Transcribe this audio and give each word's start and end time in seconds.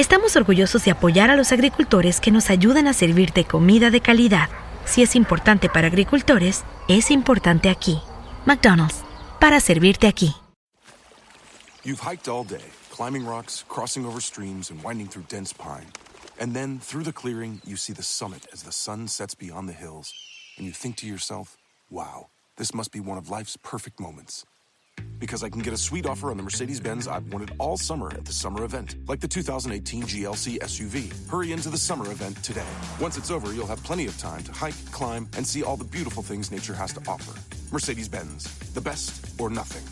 estamos 0.00 0.36
orgullosos 0.36 0.84
de 0.84 0.92
apoyar 0.92 1.28
a 1.30 1.36
los 1.36 1.50
agricultores 1.50 2.20
que 2.20 2.30
nos 2.30 2.50
ayudan 2.50 2.86
a 2.86 2.92
servirte 2.92 3.44
comida 3.44 3.90
de 3.90 4.00
calidad. 4.00 4.48
Si 4.84 5.02
es 5.02 5.16
importante 5.16 5.68
para 5.68 5.88
agricultores, 5.88 6.64
es 6.86 7.10
importante 7.10 7.68
aquí. 7.68 8.00
McDonald's, 8.46 9.02
para 9.40 9.58
servirte 9.60 10.06
aquí. 10.06 10.34
You've 11.84 12.00
hiked 12.00 12.28
all 12.28 12.44
day, 12.44 12.64
climbing 12.94 13.26
rocks, 13.26 13.64
crossing 13.68 14.04
over 14.06 14.20
streams, 14.20 14.70
and 14.70 14.80
winding 14.84 15.08
through 15.08 15.26
dense 15.28 15.52
pine. 15.52 15.88
And 16.38 16.54
then, 16.54 16.78
through 16.78 17.04
the 17.04 17.12
clearing, 17.12 17.60
you 17.66 17.76
see 17.76 17.92
the 17.92 18.02
summit 18.02 18.46
as 18.52 18.62
the 18.62 18.70
sun 18.70 19.08
sets 19.08 19.34
beyond 19.34 19.68
the 19.68 19.72
hills. 19.72 20.12
And 20.56 20.66
you 20.66 20.72
think 20.72 20.96
to 20.98 21.06
yourself, 21.06 21.56
wow, 21.90 22.28
this 22.56 22.72
must 22.72 22.92
be 22.92 23.00
one 23.00 23.18
of 23.18 23.28
life's 23.30 23.56
perfect 23.56 23.98
moments. 23.98 24.44
Because 25.18 25.42
I 25.42 25.48
can 25.48 25.60
get 25.60 25.72
a 25.72 25.76
sweet 25.76 26.06
offer 26.06 26.30
on 26.30 26.36
the 26.36 26.42
Mercedes 26.42 26.80
Benz 26.80 27.06
I've 27.06 27.32
wanted 27.32 27.52
all 27.58 27.76
summer 27.76 28.12
at 28.12 28.24
the 28.24 28.32
summer 28.32 28.64
event, 28.64 28.96
like 29.06 29.20
the 29.20 29.28
2018 29.28 30.02
GLC 30.04 30.58
SUV. 30.58 31.12
Hurry 31.28 31.52
into 31.52 31.70
the 31.70 31.78
summer 31.78 32.10
event 32.10 32.42
today. 32.42 32.72
Once 33.00 33.16
it's 33.16 33.30
over, 33.30 33.52
you'll 33.52 33.66
have 33.66 33.82
plenty 33.82 34.06
of 34.06 34.16
time 34.18 34.42
to 34.44 34.52
hike, 34.52 34.76
climb, 34.92 35.28
and 35.36 35.46
see 35.46 35.62
all 35.62 35.76
the 35.76 35.84
beautiful 35.84 36.22
things 36.22 36.50
nature 36.50 36.74
has 36.74 36.92
to 36.92 37.00
offer. 37.08 37.34
Mercedes 37.72 38.08
Benz, 38.08 38.44
the 38.74 38.80
best 38.80 39.40
or 39.40 39.50
nothing. 39.50 39.84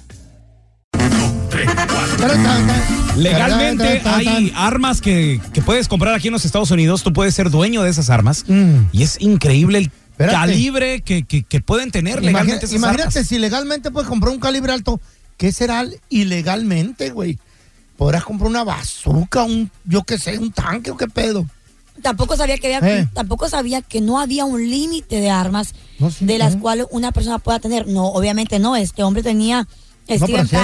Legalmente 3.16 4.02
hay 4.04 4.52
armas 4.54 5.00
que, 5.00 5.40
que 5.52 5.62
puedes 5.62 5.88
comprar 5.88 6.14
aquí 6.14 6.28
en 6.28 6.32
los 6.32 6.44
Estados 6.44 6.70
Unidos. 6.70 7.02
Tú 7.02 7.12
puedes 7.12 7.34
ser 7.34 7.50
dueño 7.50 7.82
de 7.82 7.90
esas 7.90 8.10
armas. 8.10 8.44
Mm. 8.46 8.88
Y 8.92 9.02
es 9.02 9.20
increíble 9.20 9.78
el 9.78 9.90
Espérate. 10.18 10.34
calibre 10.36 11.00
que, 11.02 11.24
que- 11.24 11.42
que 11.42 11.60
pueden 11.60 11.90
tener 11.90 12.14
Imagina- 12.14 12.30
legalmente 12.32 12.66
esas 12.66 12.76
imagínate 12.76 13.18
armas. 13.18 13.26
si 13.28 13.38
legalmente 13.38 13.90
puedes 13.90 14.08
comprar 14.08 14.32
un 14.32 14.40
calibre 14.40 14.72
alto, 14.72 15.00
¿qué 15.36 15.52
será 15.52 15.84
ilegalmente, 16.08 17.10
güey? 17.10 17.38
Podrás 17.96 18.24
comprar 18.24 18.48
una 18.50 18.64
bazooka, 18.64 19.42
un, 19.44 19.70
yo 19.84 20.04
qué 20.04 20.18
sé, 20.18 20.38
un 20.38 20.52
tanque 20.52 20.90
o 20.90 20.96
qué 20.96 21.06
pedo. 21.06 21.46
Tampoco 22.02 22.36
sabía 22.36 22.58
que 22.58 22.74
había, 22.74 22.98
Eh. 23.00 23.08
tampoco 23.14 23.48
sabía 23.48 23.80
que 23.82 24.00
no 24.02 24.20
había 24.20 24.44
un 24.44 24.68
límite 24.68 25.18
de 25.20 25.30
armas 25.30 25.74
No, 25.98 26.10
sí, 26.10 26.26
de 26.26 26.36
las 26.38 26.54
¿eh? 26.54 26.58
cuales 26.58 26.86
una 26.90 27.10
persona 27.12 27.38
pueda 27.38 27.58
tener. 27.58 27.86
No, 27.88 28.06
obviamente 28.08 28.58
no. 28.58 28.76
Este 28.76 29.02
hombre 29.02 29.22
tenía 29.22 29.66
No, 30.08 30.16
Steven 30.16 30.46
sí 30.46 30.56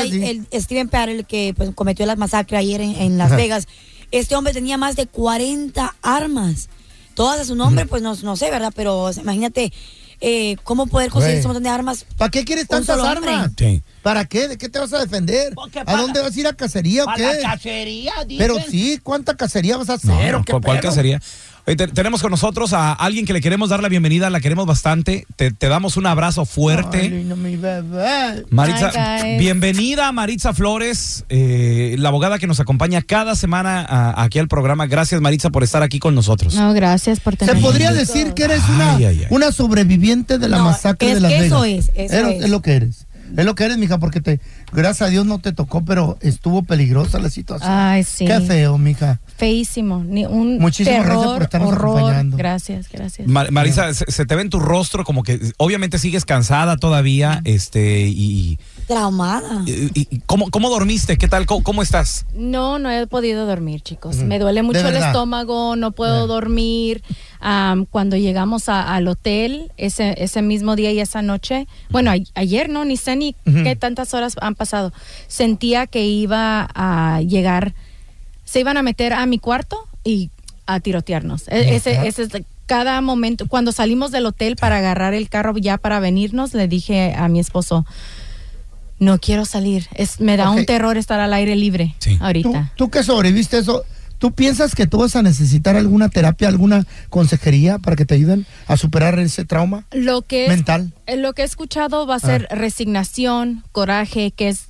hay- 0.00 0.22
el, 0.24 0.44
de 0.44 0.46
sí. 0.52 0.60
Steven 0.60 0.88
que 1.24 1.52
pues, 1.56 1.70
cometió 1.74 2.06
la 2.06 2.14
masacre 2.16 2.56
ayer 2.58 2.80
en, 2.80 2.94
en 2.94 3.18
Las 3.18 3.28
Ajá. 3.28 3.36
Vegas. 3.36 3.66
Este 4.12 4.36
hombre 4.36 4.52
tenía 4.52 4.78
más 4.78 4.94
de 4.94 5.06
40 5.08 5.96
armas. 6.00 6.68
Todas 7.14 7.40
a 7.40 7.44
su 7.44 7.54
nombre, 7.54 7.86
pues 7.86 8.02
no, 8.02 8.14
no 8.14 8.36
sé, 8.36 8.50
¿verdad? 8.50 8.72
Pero 8.74 8.98
o 9.00 9.12
sea, 9.12 9.22
imagínate 9.22 9.72
eh, 10.20 10.56
cómo 10.62 10.86
poder 10.86 11.10
conseguir 11.10 11.38
ese 11.38 11.46
montón 11.46 11.62
de 11.62 11.68
armas. 11.68 12.06
¿Para 12.16 12.30
qué 12.30 12.44
quieres 12.44 12.66
tantas 12.66 12.98
armas? 12.98 13.50
Sí. 13.56 13.82
¿Para 14.02 14.24
qué? 14.24 14.48
¿De 14.48 14.58
qué 14.58 14.68
te 14.68 14.78
vas 14.78 14.92
a 14.92 15.00
defender? 15.00 15.54
¿A 15.86 15.96
dónde 15.96 16.20
vas 16.20 16.36
a 16.36 16.40
ir 16.40 16.46
a 16.46 16.52
cacería 16.52 17.04
o 17.04 17.06
qué? 17.16 17.40
la 17.42 17.52
cacería, 17.52 18.12
dicen. 18.26 18.38
Pero 18.38 18.56
sí, 18.68 18.98
¿cuánta 19.02 19.36
cacería 19.36 19.76
vas 19.76 19.90
a 19.90 19.94
hacer? 19.94 20.10
No, 20.10 20.38
o 20.38 20.38
no, 20.40 20.44
qué 20.44 20.52
¿cuál, 20.60 20.80
cacería? 20.80 21.20
Te- 21.64 21.88
tenemos 21.88 22.20
con 22.20 22.30
nosotros 22.30 22.74
a 22.74 22.92
alguien 22.92 23.24
que 23.24 23.32
le 23.32 23.40
queremos 23.40 23.70
dar 23.70 23.80
la 23.82 23.88
bienvenida, 23.88 24.28
la 24.28 24.40
queremos 24.40 24.66
bastante. 24.66 25.26
Te, 25.36 25.50
te 25.50 25.68
damos 25.68 25.96
un 25.96 26.06
abrazo 26.06 26.44
fuerte. 26.44 26.98
Ay, 27.00 27.08
lindo, 27.08 27.36
mi 27.36 27.56
bebé. 27.56 28.44
Maritza, 28.50 28.92
Hi, 29.24 29.38
bienvenida 29.38 30.12
Maritza 30.12 30.52
Flores, 30.52 31.24
eh, 31.30 31.96
la 31.98 32.10
abogada 32.10 32.38
que 32.38 32.46
nos 32.46 32.60
acompaña 32.60 33.00
cada 33.00 33.34
semana 33.34 33.80
a- 33.80 34.22
aquí 34.22 34.38
al 34.38 34.48
programa. 34.48 34.86
Gracias 34.86 35.22
Maritza 35.22 35.48
por 35.48 35.64
estar 35.64 35.82
aquí 35.82 35.98
con 36.00 36.14
nosotros. 36.14 36.54
No, 36.54 36.74
gracias 36.74 37.20
por 37.20 37.32
¿Se 37.32 37.38
tenerme. 37.38 37.62
podría 37.62 37.92
decir 37.92 38.34
que 38.34 38.44
eres 38.44 38.60
una, 38.68 38.96
Ay, 38.96 39.04
ay, 39.06 39.18
ay. 39.22 39.26
una 39.30 39.50
sobreviviente 39.50 40.38
de 40.38 40.48
la 40.50 40.58
No, 40.58 40.64
masacre 40.64 41.08
es 41.08 41.14
de 41.14 41.20
Las 41.22 41.32
que 41.32 41.46
eso 41.46 41.60
Vegas? 41.62 41.90
es, 41.94 42.10
eso 42.12 42.14
Eres- 42.28 42.44
es. 42.44 42.50
lo 42.50 42.60
que 42.60 42.72
eres. 42.74 43.06
Es 43.38 43.44
lo 43.46 43.54
que 43.54 43.64
eres, 43.64 43.78
mija, 43.78 43.98
porque 43.98 44.20
te, 44.20 44.38
gracias 44.74 45.08
a 45.08 45.10
Dios 45.10 45.24
no 45.26 45.38
te 45.38 45.52
tocó, 45.52 45.84
pero 45.84 46.18
estuvo 46.20 46.62
peligrosa 46.62 47.18
la 47.18 47.30
situación. 47.30 47.70
Ay, 47.70 48.04
sí. 48.04 48.26
Qué 48.26 48.40
feo, 48.40 48.76
mija. 48.78 49.20
Feísimo. 49.36 50.02
Ni 50.04 50.24
un 50.26 50.58
Muchísimas 50.58 51.00
terror, 51.00 51.14
gracias 51.16 51.32
por 51.34 51.42
estarnos 51.42 51.72
horror. 51.72 51.96
acompañando. 51.98 52.36
Gracias, 52.36 52.88
gracias. 52.92 53.26
Ma- 53.28 53.46
Marisa, 53.50 53.92
se, 53.94 54.04
se 54.10 54.26
te 54.26 54.34
ve 54.36 54.42
en 54.42 54.50
tu 54.50 54.60
rostro 54.60 55.04
como 55.04 55.22
que 55.22 55.40
obviamente 55.56 55.98
sigues 55.98 56.24
cansada 56.24 56.76
todavía, 56.76 57.40
este, 57.44 58.06
y, 58.08 58.58
Traumada. 58.86 59.62
y- 59.66 59.90
y- 59.94 60.20
¿cómo, 60.26 60.50
¿cómo 60.50 60.70
dormiste? 60.70 61.16
¿Qué 61.16 61.26
tal? 61.28 61.46
¿Cómo, 61.46 61.62
cómo 61.62 61.82
estás? 61.82 62.26
No, 62.34 62.78
no 62.78 62.90
he 62.90 63.06
podido 63.06 63.46
dormir, 63.46 63.80
chicos. 63.80 64.16
Me 64.16 64.38
duele 64.38 64.62
mucho 64.62 64.86
el 64.88 64.96
estómago, 64.96 65.74
no 65.76 65.92
puedo 65.92 66.26
dormir. 66.26 67.02
Am, 67.40 67.84
cuando 67.86 68.16
llegamos 68.16 68.68
a- 68.68 68.94
al 68.94 69.06
hotel 69.08 69.72
ese, 69.76 70.14
ese 70.22 70.40
mismo 70.42 70.76
día 70.76 70.92
y 70.92 71.00
esa 71.00 71.20
noche, 71.22 71.66
bueno, 71.90 72.10
a- 72.10 72.16
ayer 72.40 72.68
no, 72.70 72.84
ni 72.84 72.96
sé 72.96 73.16
ni 73.16 73.34
qué 73.44 73.76
tantas 73.76 74.14
horas 74.14 74.34
han 74.40 74.54
pasado, 74.54 74.63
sentía 75.28 75.86
que 75.86 76.04
iba 76.06 76.68
a 76.74 77.20
llegar, 77.22 77.74
se 78.44 78.60
iban 78.60 78.76
a 78.76 78.82
meter 78.82 79.12
a 79.12 79.26
mi 79.26 79.38
cuarto 79.38 79.86
y 80.04 80.30
a 80.66 80.80
tirotearnos. 80.80 81.48
E- 81.48 81.74
Ese, 81.76 82.06
ese 82.06 82.22
es 82.24 82.28
cada 82.66 83.00
momento, 83.02 83.46
cuando 83.46 83.72
salimos 83.72 84.10
del 84.10 84.24
hotel 84.26 84.56
para 84.56 84.78
agarrar 84.78 85.12
el 85.14 85.28
carro 85.28 85.56
ya 85.58 85.76
para 85.76 86.00
venirnos, 86.00 86.54
le 86.54 86.66
dije 86.66 87.12
a 87.14 87.28
mi 87.28 87.38
esposo, 87.40 87.84
no 88.98 89.18
quiero 89.18 89.44
salir, 89.44 89.86
es, 89.94 90.20
me 90.20 90.36
da 90.36 90.50
un 90.50 90.64
terror 90.64 90.96
estar 90.96 91.20
al 91.20 91.34
aire 91.34 91.56
libre 91.56 91.94
Sí. 91.98 92.16
Tú, 92.16 92.24
ahorita. 92.24 92.72
tú 92.76 92.90
que 92.90 93.02
sobreviviste 93.02 93.58
eso, 93.58 93.84
¿tú 94.24 94.32
piensas 94.32 94.74
que 94.74 94.86
tú 94.86 94.96
vas 95.00 95.16
a 95.16 95.22
necesitar 95.22 95.76
alguna 95.76 96.08
terapia, 96.08 96.48
alguna 96.48 96.86
consejería 97.10 97.78
para 97.78 97.94
que 97.94 98.06
te 98.06 98.14
ayuden 98.14 98.46
a 98.66 98.78
superar 98.78 99.18
ese 99.18 99.44
trauma 99.44 99.84
Lo 99.92 100.22
que 100.22 100.48
mental? 100.48 100.92
eh, 101.06 101.18
lo 101.18 101.34
que 101.34 101.42
he 101.42 101.44
escuchado 101.44 102.06
va 102.06 102.14
a 102.14 102.20
ser 102.20 102.48
Ah. 102.50 102.54
resignación, 102.54 103.64
coraje, 103.72 104.30
que 104.30 104.48
es 104.48 104.68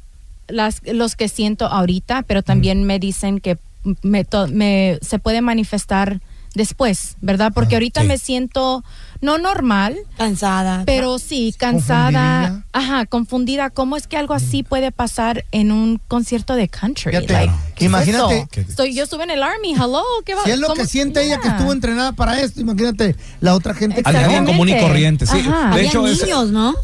las, 0.48 0.82
los 0.84 1.14
que 1.14 1.28
siento 1.28 1.66
ahorita, 1.66 2.22
pero 2.22 2.42
también 2.42 2.82
me 2.82 2.98
dicen 2.98 3.38
que 3.38 3.56
me, 4.02 4.24
to- 4.24 4.48
me- 4.48 4.98
se 5.02 5.20
puede 5.20 5.40
manifestar 5.40 6.20
después, 6.54 7.16
¿verdad? 7.20 7.52
Porque 7.54 7.74
Ah, 7.74 7.78
ahorita 7.78 8.02
sí. 8.02 8.06
me 8.06 8.18
siento 8.18 8.84
no 9.20 9.38
normal, 9.38 9.96
Cansada. 10.18 10.82
pero 10.86 11.18
sí 11.18 11.54
cansada, 11.56 12.64
ajá, 12.72 13.06
confundida. 13.06 13.70
¿Cómo 13.70 13.96
es 13.96 14.06
que 14.06 14.16
algo 14.16 14.34
así 14.34 14.62
puede 14.62 14.92
pasar 14.92 15.44
en 15.52 15.72
un 15.72 16.00
concierto 16.08 16.54
de 16.56 16.68
country? 16.68 17.10
Fíjate, 17.10 17.32
Like, 17.32 17.52
¿qué 17.74 17.84
es 17.86 17.88
imagínate 17.90 18.46
que- 18.50 18.60
Estoy, 18.62 18.94
yo 18.94 19.04
estuve 19.04 19.24
en 19.24 19.30
el 19.30 19.42
army, 19.42 19.72
hello, 19.72 20.02
¿qué 20.24 20.34
va? 20.34 20.44
Si 20.44 20.50
es 20.50 20.58
lo 20.58 20.68
¿Cómo- 20.68 20.80
que 20.80 20.86
siente 20.86 21.24
ella 21.24 21.38
que 21.40 21.48
estuvo 21.48 21.72
entrenada 21.72 22.12
para 22.12 22.38
esto, 22.40 22.60
imagínate 22.60 23.16
la 23.40 23.54
otra 23.54 23.74
gente 23.74 24.02
que 24.02 24.08
Alguien 24.10 24.44
común 24.44 24.68
y 24.68 24.78
corriente, 24.78 25.26
sí. 25.26 25.38
Ajá. 25.40 25.74
De 25.74 25.86
hecho, 25.86 26.06
es- 26.06 26.22
niños, 26.22 26.50
¿no? 26.50 26.74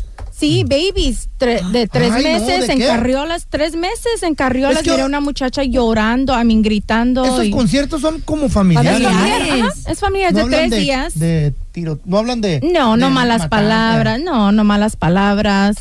Sí, 0.40 0.64
babies, 0.64 1.28
tre- 1.38 1.62
de 1.70 1.86
tres 1.86 2.10
Ay, 2.12 2.24
no, 2.24 2.30
meses 2.30 2.66
¿de 2.66 2.72
en 2.72 2.78
qué? 2.78 2.86
carriolas, 2.86 3.46
tres 3.50 3.76
meses 3.76 4.22
en 4.22 4.34
carriolas. 4.34 4.78
Es 4.78 4.82
que- 4.84 4.94
Era 4.94 5.04
una 5.04 5.20
muchacha 5.20 5.62
llorando, 5.64 6.34
a 6.34 6.42
mí 6.44 6.60
gritando. 6.62 7.24
Esos 7.24 7.44
y- 7.44 7.50
conciertos 7.50 8.00
son 8.00 8.20
como 8.22 8.46
Es 8.46 8.52
familiares. 8.52 9.06
familiar, 9.06 9.58
¿no? 9.58 9.66
ajá, 9.68 9.74
es 9.92 10.00
familiar 10.00 10.32
No 10.32 10.46
de 10.46 10.56
tres 10.56 10.70
de- 10.70 10.76
días. 10.78 11.18
De 11.18 11.54
tiro, 11.72 12.00
no 12.06 12.18
hablan 12.18 12.40
de. 12.40 12.60
no, 12.72 12.96
no 12.96 13.06
de 13.08 13.12
malas 13.12 13.38
matar, 13.42 13.50
palabras, 13.50 14.18
eh. 14.18 14.22
no, 14.24 14.50
no 14.50 14.64
malas 14.64 14.96
palabras. 14.96 15.76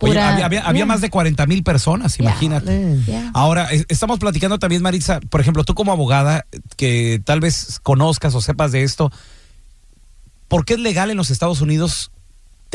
Oye, 0.00 0.20
había, 0.20 0.44
había- 0.46 0.60
había 0.60 0.80
Yeah. 0.80 0.86
más 0.86 1.00
de 1.00 1.08
40 1.08 1.46
mil 1.46 1.62
personas, 1.62 2.18
imagínate. 2.20 2.98
Yeah. 3.06 3.30
Ahora, 3.32 3.64
es- 3.70 3.86
estamos 3.88 4.18
platicando 4.18 4.58
también, 4.58 4.82
Maritza, 4.82 5.18
por 5.30 5.40
ejemplo, 5.40 5.64
tú 5.64 5.74
como 5.74 5.92
abogada, 5.92 6.44
que 6.76 7.22
tal 7.24 7.40
vez 7.40 7.80
conozcas 7.82 8.34
o 8.34 8.40
sepas 8.42 8.70
de 8.70 8.82
esto, 8.82 9.10
¿por 10.48 10.64
qué 10.66 10.74
es 10.74 10.80
legal 10.80 11.10
en 11.10 11.16
los 11.16 11.30
Estados 11.30 11.60
Unidos 11.60 12.10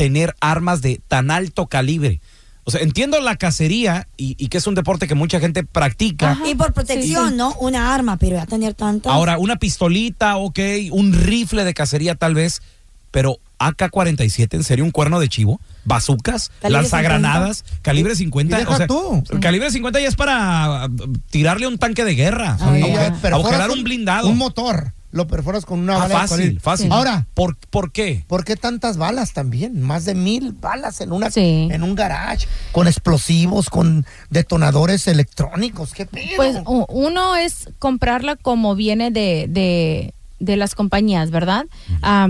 tener 0.00 0.34
armas 0.40 0.80
de 0.80 0.98
tan 1.08 1.30
alto 1.30 1.66
calibre? 1.66 2.22
O 2.64 2.70
sea, 2.70 2.80
entiendo 2.80 3.20
la 3.20 3.36
cacería 3.36 4.08
y, 4.16 4.34
y 4.42 4.48
que 4.48 4.56
es 4.56 4.66
un 4.66 4.74
deporte 4.74 5.06
que 5.06 5.14
mucha 5.14 5.40
gente 5.40 5.62
practica. 5.62 6.30
Ajá. 6.30 6.48
Y 6.48 6.54
por 6.54 6.72
protección, 6.72 7.24
Sí, 7.26 7.30
sí. 7.32 7.36
¿no? 7.36 7.52
Una 7.60 7.94
arma, 7.94 8.16
pero 8.16 8.36
ya 8.36 8.46
tener 8.46 8.72
tantas. 8.72 9.12
Ahora, 9.12 9.36
una 9.36 9.56
pistolita, 9.56 10.38
ok, 10.38 10.58
un 10.92 11.12
rifle 11.12 11.64
de 11.64 11.74
cacería 11.74 12.14
tal 12.14 12.32
vez, 12.32 12.62
pero 13.10 13.36
AK-47, 13.58 14.54
¿en 14.54 14.64
serio 14.64 14.86
un 14.86 14.90
cuerno 14.90 15.20
de 15.20 15.28
chivo? 15.28 15.60
¿Bazucas? 15.84 16.50
¿Lanzagranadas? 16.62 17.64
¿Calibre 17.82 18.14
50? 18.16 18.56
Y 18.56 18.60
deja 18.60 18.72
o 18.72 18.76
sea, 18.78 18.86
tú. 18.86 19.22
calibre 19.42 19.70
50 19.70 20.00
ya 20.00 20.08
es 20.08 20.16
para 20.16 20.86
uh, 20.86 21.12
tirarle 21.28 21.66
un 21.66 21.76
tanque 21.76 22.06
de 22.06 22.14
guerra, 22.14 22.56
Ah, 22.58 22.72
Sí, 22.74 22.82
a, 22.82 23.12
ya. 23.22 23.68
un 23.70 23.84
blindado. 23.84 24.28
Un 24.28 24.38
motor. 24.38 24.92
Lo 25.12 25.26
perforas 25.26 25.66
con 25.66 25.80
una 25.80 25.96
Ah, 25.96 25.98
bala 25.98 26.28
fácil, 26.28 26.60
fácil. 26.60 26.92
Ahora, 26.92 27.26
¿Por, 27.34 27.56
¿Por 27.56 27.90
qué? 27.90 28.24
¿por 28.28 28.44
qué 28.44 28.54
tantas 28.56 28.96
balas 28.96 29.32
también? 29.32 29.82
Más 29.82 30.04
de 30.04 30.14
mil 30.14 30.52
balas 30.52 31.00
en 31.00 31.10
una 31.10 31.30
Sí. 31.32 31.68
en 31.70 31.82
un 31.82 31.96
garage, 31.96 32.46
con 32.70 32.86
explosivos, 32.86 33.70
con 33.70 34.06
detonadores 34.30 35.08
electrónicos. 35.08 35.94
¿Qué 35.94 36.06
pedo? 36.06 36.28
Pues 36.36 36.56
uno 36.88 37.34
es 37.34 37.70
comprarla 37.80 38.36
como 38.36 38.76
viene 38.76 39.10
de, 39.10 39.46
de, 39.48 40.14
de 40.38 40.56
las 40.56 40.76
compañías, 40.76 41.32
¿verdad? 41.32 41.66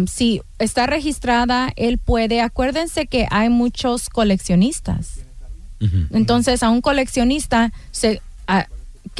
Si 0.07 0.41
está 0.59 0.87
registrada, 0.87 1.73
él 1.77 1.99
puede, 1.99 2.41
acuérdense 2.41 3.07
que 3.07 3.27
hay 3.31 3.51
muchos 3.51 4.09
coleccionistas. 4.09 5.21
Entonces, 6.13 6.63
a 6.63 6.71
un 6.71 6.81
coleccionista, 6.83 7.73
se, 7.91 8.21
a- 8.47 8.67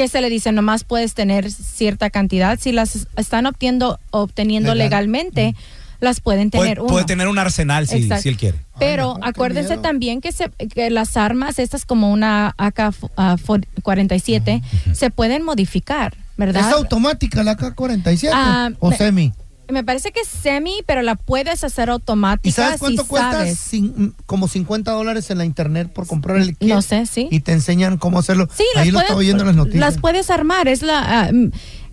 ¿qué 0.01 0.09
se 0.09 0.23
le 0.23 0.31
dice? 0.31 0.51
Nomás 0.51 0.85
puedes 0.85 1.13
tener 1.13 1.53
cierta 1.53 2.09
cantidad. 2.09 2.59
Si 2.59 2.73
las 2.73 3.07
están 3.17 3.45
obteniendo, 3.45 4.01
obteniendo 4.11 4.75
Legal. 4.75 4.89
legalmente, 4.89 5.55
las 6.01 6.23
pueden 6.23 6.49
Puede, 6.49 6.63
tener 6.71 6.81
uno. 6.81 6.89
puede 6.89 7.05
tener 7.05 7.29
un 7.29 7.39
arsenal 7.39 7.87
si, 7.87 8.09
él 8.25 8.39
quiere. 8.39 8.57
Pero 8.79 9.17
Ay, 9.17 9.21
no, 9.21 9.27
acuérdense 9.27 9.69
miedo. 9.73 9.83
también 9.83 10.23
que, 10.23 10.33
se, 10.33 10.49
que 10.75 10.89
las 10.89 11.19
armas, 11.19 11.59
estas 11.59 11.85
como 11.85 12.11
una 12.11 12.55
AK-47, 12.57 14.63
se 14.95 15.11
pueden 15.11 15.45
modificar, 15.45 16.17
¿verdad? 16.39 16.67
¿Es 16.67 16.73
automática 16.75 17.43
la 17.43 17.57
K-47 17.57 18.31
Ah, 18.33 18.71
o 18.79 18.93
semi? 18.93 19.35
Me 19.73 19.85
parece 19.85 20.13
que 20.13 20.21
es 20.21 20.29
semi, 20.29 20.83
pero 20.87 21.03
la 21.03 21.15
puedes 21.15 21.63
hacer 21.65 21.91
automática 21.91 22.49
¿Y 22.49 22.53
sabes 22.53 22.81
cuánto 22.81 23.03
si 23.03 23.09
cuesta? 23.09 23.33
sabes. 23.33 23.73
Cin- 23.73 24.13
como 24.27 24.49
50 24.49 24.91
dólares 24.93 25.31
en 25.31 25.39
la 25.39 25.45
internet 25.45 25.91
por 25.93 26.07
comprar 26.07 26.39
el 26.39 26.57
kit. 26.57 26.69
No 26.69 26.83
sé, 26.83 27.07
sí. 27.07 27.29
Y 27.31 27.41
te 27.41 27.53
enseñan 27.53 27.97
cómo 27.99 28.19
hacerlo. 28.19 28.49
Sí, 28.55 28.65
Ahí 28.77 28.87
las 28.87 28.87
lo 28.87 28.93
puedes, 28.95 29.05
estaba 29.05 29.19
oyendo 29.21 29.43
en 29.43 29.47
las 29.49 29.57
noticias. 29.57 29.81
las 29.81 29.99
puedes 29.99 30.31
armar. 30.31 30.69
Es 30.69 30.83
la, 30.83 31.23
ah, 31.23 31.31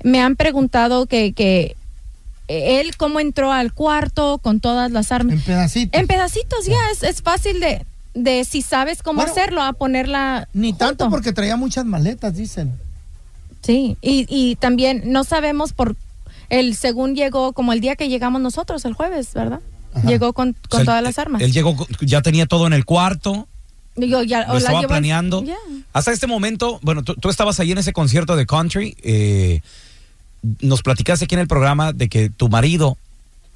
me 0.03 0.21
han 0.21 0.35
preguntado 0.35 1.05
que, 1.05 1.33
que 1.33 1.75
él 2.47 2.95
cómo 2.97 3.19
entró 3.19 3.51
al 3.51 3.73
cuarto 3.73 4.37
con 4.37 4.59
todas 4.59 4.91
las 4.91 5.11
armas. 5.11 5.33
en 5.35 5.41
pedacitos. 5.41 5.99
En 5.99 6.07
pedacitos, 6.07 6.65
ya, 6.65 6.77
es, 6.93 7.03
es 7.03 7.21
fácil 7.21 7.59
de, 7.59 7.85
de 8.13 8.45
si 8.45 8.61
sabes 8.61 9.03
cómo 9.03 9.17
Bueno, 9.17 9.31
hacerlo, 9.31 9.61
a 9.61 9.73
ponerla. 9.73 10.47
Ni 10.53 10.73
tanto 10.73 11.09
porque 11.09 11.33
traía 11.33 11.57
muchas 11.57 11.85
maletas, 11.85 12.35
dicen. 12.35 12.73
Sí, 13.63 13.97
y, 14.01 14.25
y 14.29 14.55
también 14.55 15.03
no 15.07 15.23
sabemos 15.25 15.73
por 15.73 15.95
el 16.49 16.75
según 16.75 17.15
llegó 17.15 17.53
como 17.53 17.73
el 17.73 17.81
día 17.81 17.95
que 17.95 18.09
llegamos 18.09 18.41
nosotros 18.41 18.85
el 18.85 18.93
jueves, 18.93 19.33
¿verdad? 19.33 19.59
Ajá. 19.93 20.07
Llegó 20.07 20.33
con, 20.33 20.49
O 20.49 20.69
con 20.69 20.79
sea, 20.79 20.85
todas 20.85 20.99
él- 20.99 21.03
las 21.05 21.17
armas. 21.19 21.41
Él 21.41 21.51
llegó, 21.51 21.75
ya 22.01 22.21
tenía 22.21 22.45
todo 22.45 22.67
en 22.67 22.73
el 22.73 22.85
cuarto, 22.85 23.47
Digo, 23.95 24.21
ya, 24.21 24.45
lo 24.47 24.57
estaba 24.57 24.83
planeando. 24.83 25.43
Hasta 25.91 26.11
este 26.11 26.27
momento, 26.27 26.79
bueno, 26.83 27.01
tú, 27.03 27.15
tú 27.15 27.29
estabas 27.29 27.59
ahí 27.59 27.71
en 27.71 27.79
ese 27.79 27.93
concierto 27.93 28.35
de 28.35 28.45
country. 28.45 28.95
eh, 29.01 29.61
nos 30.61 30.83
platicaste 30.83 31.25
aquí 31.25 31.33
en 31.33 31.41
el 31.41 31.47
programa 31.47 31.93
de 31.93 32.07
que 32.07 32.29
tu 32.29 32.47
marido, 32.47 32.95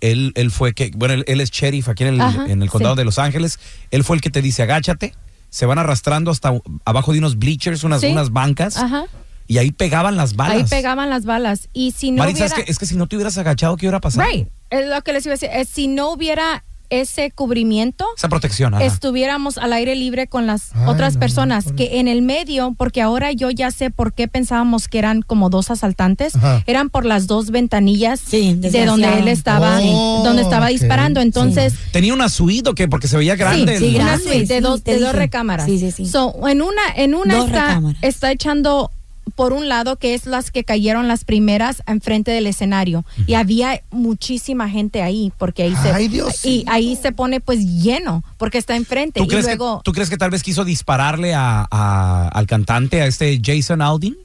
él, 0.02 0.32
él 0.36 0.50
fue 0.50 0.74
que, 0.74 0.92
bueno, 0.96 1.14
él, 1.14 1.24
él 1.28 1.42
es 1.42 1.52
sheriff 1.52 1.90
aquí 1.90 2.04
en 2.04 2.16
el, 2.16 2.22
Ajá, 2.22 2.46
en 2.48 2.64
el 2.64 2.72
condado 2.72 2.96
sí. 2.96 3.00
de 3.00 3.06
Los 3.06 3.20
Ángeles. 3.20 3.60
Él 3.92 4.04
fue 4.04 4.16
el 4.16 4.22
que 4.22 4.32
te 4.32 4.42
dice, 4.42 4.64
agáchate. 4.64 5.14
Se 5.52 5.68
van 5.68 5.78
arrastrando 5.78 6.32
hasta 6.32 6.54
abajo 6.86 7.12
de 7.14 7.20
unos 7.20 7.38
bleachers, 7.38 7.84
unas, 7.84 8.02
Sí. 8.02 8.08
unas 8.08 8.32
bancas. 8.32 8.78
Ajá. 8.78 9.04
Y 9.51 9.57
ahí 9.57 9.71
pegaban 9.71 10.15
las 10.15 10.36
balas. 10.38 10.56
Ahí 10.57 10.63
pegaban 10.63 11.09
las 11.09 11.25
balas. 11.25 11.68
Y 11.74 11.92
si 11.92 12.12
no 12.12 12.24
hubiera. 12.24 12.45
es, 12.45 12.53
que, 12.53 12.63
es 12.71 12.80
que 12.80 12.86
si 12.86 12.95
no 12.95 13.07
te 13.07 13.18
hubieras 13.18 13.38
agachado, 13.38 13.75
¿qué 13.75 13.86
hubiera 13.86 14.00
pasado? 14.00 14.25
Right. 14.30 14.48
Es 14.69 14.88
lo 14.88 15.01
que 15.01 15.12
les 15.12 15.25
iba 15.25 15.33
a 15.33 15.36
decir. 15.36 15.50
es 15.53 15.68
si 15.68 15.88
no 15.89 16.09
hubiera 16.12 16.63
ese 16.89 17.31
cubrimiento, 17.31 18.06
Esa 18.18 18.27
protección, 18.27 18.74
ajá. 18.74 18.83
estuviéramos 18.83 19.57
al 19.57 19.71
aire 19.71 19.95
libre 19.95 20.27
con 20.27 20.45
las 20.45 20.74
Ay, 20.75 20.88
otras 20.88 21.13
no, 21.13 21.19
personas 21.21 21.68
no, 21.68 21.75
que 21.77 22.00
en 22.01 22.09
el 22.09 22.21
medio, 22.21 22.75
porque 22.77 23.01
ahora 23.01 23.31
yo 23.31 23.50
ya 23.50 23.71
sé 23.71 23.92
por 23.92 24.13
qué 24.13 24.27
pensábamos 24.27 24.89
que 24.89 25.00
eran 25.00 25.21
como 25.21 25.50
dos 25.50 25.71
asaltantes, 25.71 26.36
Ajá. 26.36 26.63
eran 26.68 26.89
por 26.89 27.06
las 27.06 27.27
dos 27.27 27.50
ventanillas 27.51 28.19
Sí, 28.19 28.56
de 28.56 28.86
donde 28.86 29.19
él 29.19 29.30
estaba, 29.30 29.80
Oh, 29.81 30.21
donde 30.25 30.42
estaba 30.42 30.68
disparando. 30.68 31.21
Entonces, 31.21 31.74
¿Tenía 31.94 32.13
una 32.13 32.27
suite 32.27 32.69
o 32.69 32.74
qué? 32.75 32.89
Porque 32.89 33.07
se 33.07 33.15
veía 33.18 33.36
grande. 33.38 33.77
Sí, 33.80 33.95
el- 33.95 34.01
una 34.01 34.18
suite 34.18 34.45
de 34.48 34.56
sí, 34.56 34.59
dos, 34.62 34.83
de 34.83 35.00
dos 35.00 35.15
recámaras. 35.15 35.65
Sí, 35.65 35.80
sí, 35.80 35.92
sí. 35.92 36.06
So, 36.07 36.36
en 36.48 36.62
una, 36.62 36.81
en 36.95 37.15
una 37.15 37.36
Dos 37.36 37.45
está, 37.48 37.68
recámaras. 37.68 37.98
está 38.01 38.31
echando 38.31 38.92
por 39.31 39.54
un 39.54 39.68
lado, 39.69 39.95
que 39.98 40.13
es 40.13 40.25
las 40.25 40.51
que 40.51 40.63
cayeron 40.63 41.07
las 41.07 41.25
primeras 41.25 41.81
enfrente 41.88 42.31
del 42.31 42.48
escenario. 42.48 43.06
Y 43.28 43.33
había 43.36 43.81
muchísima 43.92 44.69
gente 44.69 45.01
ahí, 45.01 45.31
porque 45.38 45.63
ahí 45.63 45.74
Ay, 45.78 46.04
se 46.06 46.10
Dios 46.10 46.45
y 46.45 46.63
ahí 46.68 46.95
se 46.95 47.12
pone 47.12 47.39
pues 47.42 47.66
lleno, 47.66 48.24
porque 48.38 48.57
está 48.57 48.75
enfrente. 48.75 49.19
¿Tú 49.19 49.25
y 49.25 49.28
crees, 49.30 49.45
luego 49.45 49.80
que, 49.80 49.83
¿Tú 49.83 49.92
crees 49.94 50.10
que 50.10 50.18
tal 50.18 50.30
vez 50.31 50.44
quiso 50.44 50.63
dispararle 50.66 51.33
a, 51.33 51.68
a- 51.72 52.28
al 52.28 52.45
cantante, 52.48 53.01
a 53.01 53.07
este 53.07 53.39
Jason 53.44 53.81
Aldean? 53.81 54.16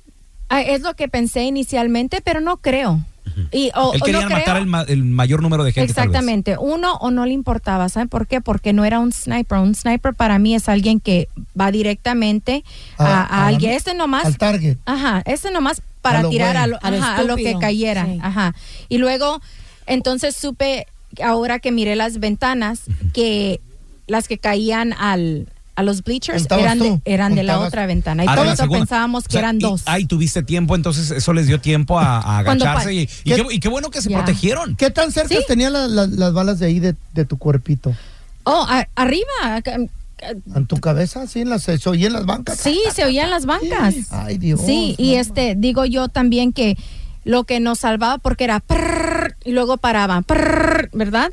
Ah, 0.49 0.63
es 0.63 0.83
lo 0.83 0.95
que 0.95 1.09
pensé 1.09 1.43
inicialmente, 1.43 2.21
pero 2.23 2.41
no 2.41 2.59
creo. 2.59 3.01
Y, 3.53 3.71
o- 3.75 3.93
Él 3.95 4.03
quería 4.03 4.23
no 4.23 4.31
matar 4.31 4.45
creo- 4.45 4.57
el, 4.59 4.67
ma- 4.67 4.83
el 4.89 5.05
mayor 5.05 5.43
número 5.43 5.63
de 5.65 5.73
gente. 5.73 5.93
tal 5.93 6.05
vez. 6.09 6.15
Exactamente. 6.15 6.57
Uno 6.59 6.95
o 6.95 7.11
no 7.11 7.27
le 7.27 7.33
importaba, 7.33 7.89
¿saben 7.89 8.09
por 8.09 8.27
qué? 8.27 8.41
Porque 8.41 8.73
no 8.73 8.85
era 8.85 8.99
un 9.01 9.13
sniper. 9.13 9.59
Un 9.59 9.75
sniper 9.75 10.15
para 10.15 10.39
mí 10.39 10.55
es 10.55 10.69
alguien 10.69 11.01
que 11.01 11.29
va 11.59 11.71
directamente 11.71 12.65
a, 12.99 13.05
A- 13.05 13.23
a 13.23 13.25
a- 13.45 13.47
alguien. 13.49 13.73
Este 13.73 13.95
nomás. 13.95 14.25
Al 14.25 14.39
target. 14.39 14.79
Ajá, 14.87 15.23
este 15.27 15.51
nomás 15.51 15.83
para 16.03 16.21
A 16.21 16.23
lo 16.23 16.31
tirar 16.31 16.57
a 16.57 16.67
lo, 16.67 16.79
A 16.83 16.91
lo 16.91 16.97
ajá, 16.99 17.17
a 17.17 17.23
lo 17.25 17.37
que 17.37 17.57
cayera. 17.59 18.07
Sí. 18.07 18.19
Ajá. 18.23 18.55
Y 18.89 18.99
luego, 18.99 19.41
entonces 19.87 20.37
supe, 20.37 20.87
ahora 21.23 21.59
que 21.59 21.73
miré 21.73 21.97
las 21.97 22.19
ventanas, 22.21 22.83
que 23.13 23.61
las 24.07 24.29
que 24.29 24.39
caían 24.39 24.93
al, 24.93 25.49
a 25.77 25.83
los 25.83 26.03
bleachers 26.03 26.47
eran 26.51 26.79
de, 26.79 27.01
eran 27.05 27.35
de 27.35 27.43
la 27.43 27.61
otra 27.61 27.87
ventana. 27.87 28.25
Y 28.25 28.27
Ah, 28.29 28.35
eso 28.45 28.57
segunda. 28.57 28.79
pensábamos 28.81 29.25
O 29.25 29.27
que 29.29 29.33
sea, 29.33 29.41
eran 29.41 29.57
y- 29.57 29.61
dos. 29.61 29.83
Ay, 29.87 30.07
tuviste 30.07 30.43
tiempo, 30.43 30.75
entonces 30.75 31.11
eso 31.11 31.33
les 31.33 31.47
dio 31.47 31.61
tiempo 31.61 31.99
a, 31.99 32.19
a 32.19 32.39
agacharse. 32.39 32.93
Y, 32.95 32.99
y 33.01 33.07
¿Qué- 33.07 33.37
qué, 33.37 33.47
y 33.55 33.61
qué 33.61 33.69
bueno 33.69 33.91
que 33.91 34.01
se 34.03 34.11
protegieron. 34.11 34.75
¿Qué 34.77 34.91
tan 34.91 35.13
cerca 35.13 35.35
Sí. 35.37 35.43
tenían 35.47 35.73
la- 35.75 35.87
la- 35.87 36.07
las 36.07 36.33
balas 36.33 36.59
de 36.59 36.67
ahí 36.67 36.81
de, 36.81 36.97
de 37.15 37.25
tu 37.25 37.37
cuerpito? 37.39 37.95
Oh, 38.45 38.67
a- 38.69 38.89
arriba. 38.97 39.27
acá, 39.43 39.77
¿En 40.55 40.67
tu 40.67 40.79
cabeza? 40.81 41.27
¿Sí? 41.27 41.43
¿En 41.43 41.51
las, 41.51 41.65
¿Se 41.65 41.79
oía 41.91 42.07
en 42.07 42.15
las 42.15 42.25
bancas? 42.25 42.59
Sí, 42.59 42.81
se 42.95 43.05
oían 43.05 43.29
las 43.29 43.45
bancas. 43.45 43.95
Ay, 44.11 44.39
Dios. 44.39 44.61
Sí, 44.65 44.95
y 44.97 45.11
mamá. 45.11 45.21
este, 45.21 45.55
digo 45.57 45.85
yo 45.85 46.09
también 46.09 46.55
que 46.55 46.79
lo 47.25 47.45
que 47.45 47.61
nos 47.61 47.81
salvaba 47.81 48.17
porque 48.17 48.45
era 48.45 48.61
prrr, 48.61 49.37
y 49.45 49.53
luego 49.53 49.77
paraban, 49.77 50.25
prrr, 50.25 50.89
¿verdad? 50.95 51.33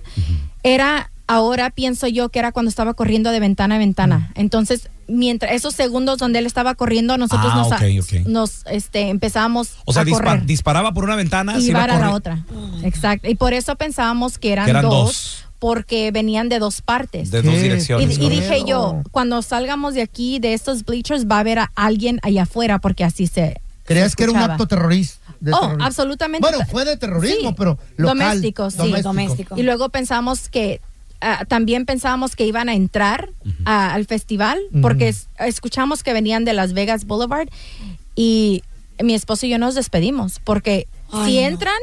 Era 0.63 1.09
ahora 1.27 1.69
pienso 1.69 2.07
yo 2.07 2.29
que 2.29 2.39
era 2.39 2.51
cuando 2.51 2.69
estaba 2.69 2.93
corriendo 2.93 3.31
de 3.31 3.39
ventana 3.39 3.75
a 3.75 3.77
ventana. 3.77 4.31
Entonces, 4.35 4.89
mientras 5.07 5.51
esos 5.53 5.73
segundos 5.73 6.17
donde 6.17 6.39
él 6.39 6.45
estaba 6.45 6.75
corriendo, 6.75 7.17
nosotros 7.17 7.51
Ah, 7.53 7.57
nos, 7.57 7.67
ok, 7.71 7.81
ok. 8.21 8.27
nos 8.27 8.65
este 8.67 9.09
empezamos 9.09 9.71
O 9.85 9.93
sea, 9.93 10.01
a 10.01 10.05
dispa- 10.05 10.17
correr 10.23 10.45
disparaba 10.45 10.93
por 10.93 11.03
una 11.03 11.15
ventana, 11.15 11.57
y 11.59 11.69
iba 11.69 11.83
a 11.83 11.87
la 11.87 12.11
otra. 12.11 12.45
Exacto. 12.83 13.29
Y 13.29 13.35
por 13.35 13.53
eso 13.53 13.75
pensábamos 13.75 14.37
que 14.37 14.51
eran, 14.53 14.65
Que 14.65 14.71
eran 14.71 14.83
dos, 14.83 14.91
dos. 15.05 15.45
porque 15.59 16.11
venían 16.11 16.49
de 16.49 16.59
dos 16.59 16.81
partes. 16.81 17.31
de 17.31 17.41
dos 17.41 17.53
direcciones. 17.61 18.17
y 18.17 18.29
dije 18.29 18.59
yo, 18.67 18.93
Miedo. 18.93 19.03
cuando 19.11 19.41
salgamos 19.41 19.93
de 19.93 20.01
aquí, 20.01 20.39
de 20.39 20.53
estos 20.53 20.83
bleachers, 20.85 21.25
va 21.25 21.37
a 21.37 21.39
haber 21.39 21.59
a 21.59 21.71
alguien 21.75 22.19
allá 22.23 22.43
afuera, 22.43 22.79
porque 22.79 23.03
así 23.03 23.27
se. 23.27 23.61
¿Creías 23.85 24.11
se 24.11 24.15
que 24.17 24.23
era 24.23 24.31
un 24.33 24.37
acto 24.39 24.65
terrorista? 24.67 25.19
Oh, 25.51 25.59
terrorismo? 25.59 25.83
absolutamente. 25.85 26.47
Bueno, 26.49 26.65
fue 26.71 26.85
de 26.85 26.95
terrorismo, 26.95 27.49
Sí, 27.49 27.55
pero 27.57 27.77
local. 27.97 28.17
doméstico, 28.17 28.71
sí. 28.71 28.77
Doméstico. 29.01 29.57
Y 29.57 29.63
luego 29.63 29.89
pensamos 29.89 30.47
que. 30.49 30.79
Ah, 31.23 31.45
también 31.45 31.85
pensábamos 31.85 32.35
que 32.35 32.45
iban 32.45 32.67
a 32.69 32.73
entrar 32.75 33.29
a- 33.65 33.93
al 33.93 34.05
festival, 34.05 34.59
porque 34.81 35.07
es- 35.07 35.29
escuchamos 35.39 36.03
que 36.03 36.13
venían 36.13 36.45
de 36.45 36.53
Las 36.53 36.73
Vegas 36.73 37.05
Boulevard 37.05 37.47
y 38.15 38.61
mi 39.01 39.13
esposo 39.15 39.45
y 39.45 39.49
yo 39.49 39.57
nos 39.57 39.73
despedimos, 39.75 40.39
porque 40.43 40.87
Ay, 41.11 41.25
si 41.33 41.41
no. 41.41 41.47
entran, 41.47 41.79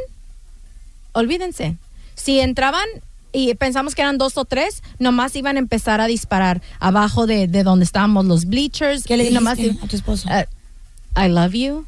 olvídense, 1.12 1.76
si 2.14 2.40
entraban 2.40 2.84
y 3.32 3.54
pensamos 3.54 3.94
que 3.94 4.02
eran 4.02 4.18
dos 4.18 4.36
o 4.36 4.44
tres, 4.44 4.82
nomás 4.98 5.34
iban 5.36 5.56
a 5.56 5.60
empezar 5.60 6.00
a 6.00 6.06
disparar 6.06 6.60
abajo 6.80 7.26
de, 7.26 7.46
de 7.46 7.62
donde 7.62 7.84
estábamos 7.84 8.24
los 8.26 8.44
bleachers. 8.46 9.04
¿Qué 9.04 9.16
le 9.16 9.30
nomás 9.30 9.58
a 9.58 9.86
tu 9.86 9.96
esposo? 9.96 10.28
Uh, 10.28 10.44
I 11.20 11.28
love 11.28 11.52
you 11.54 11.86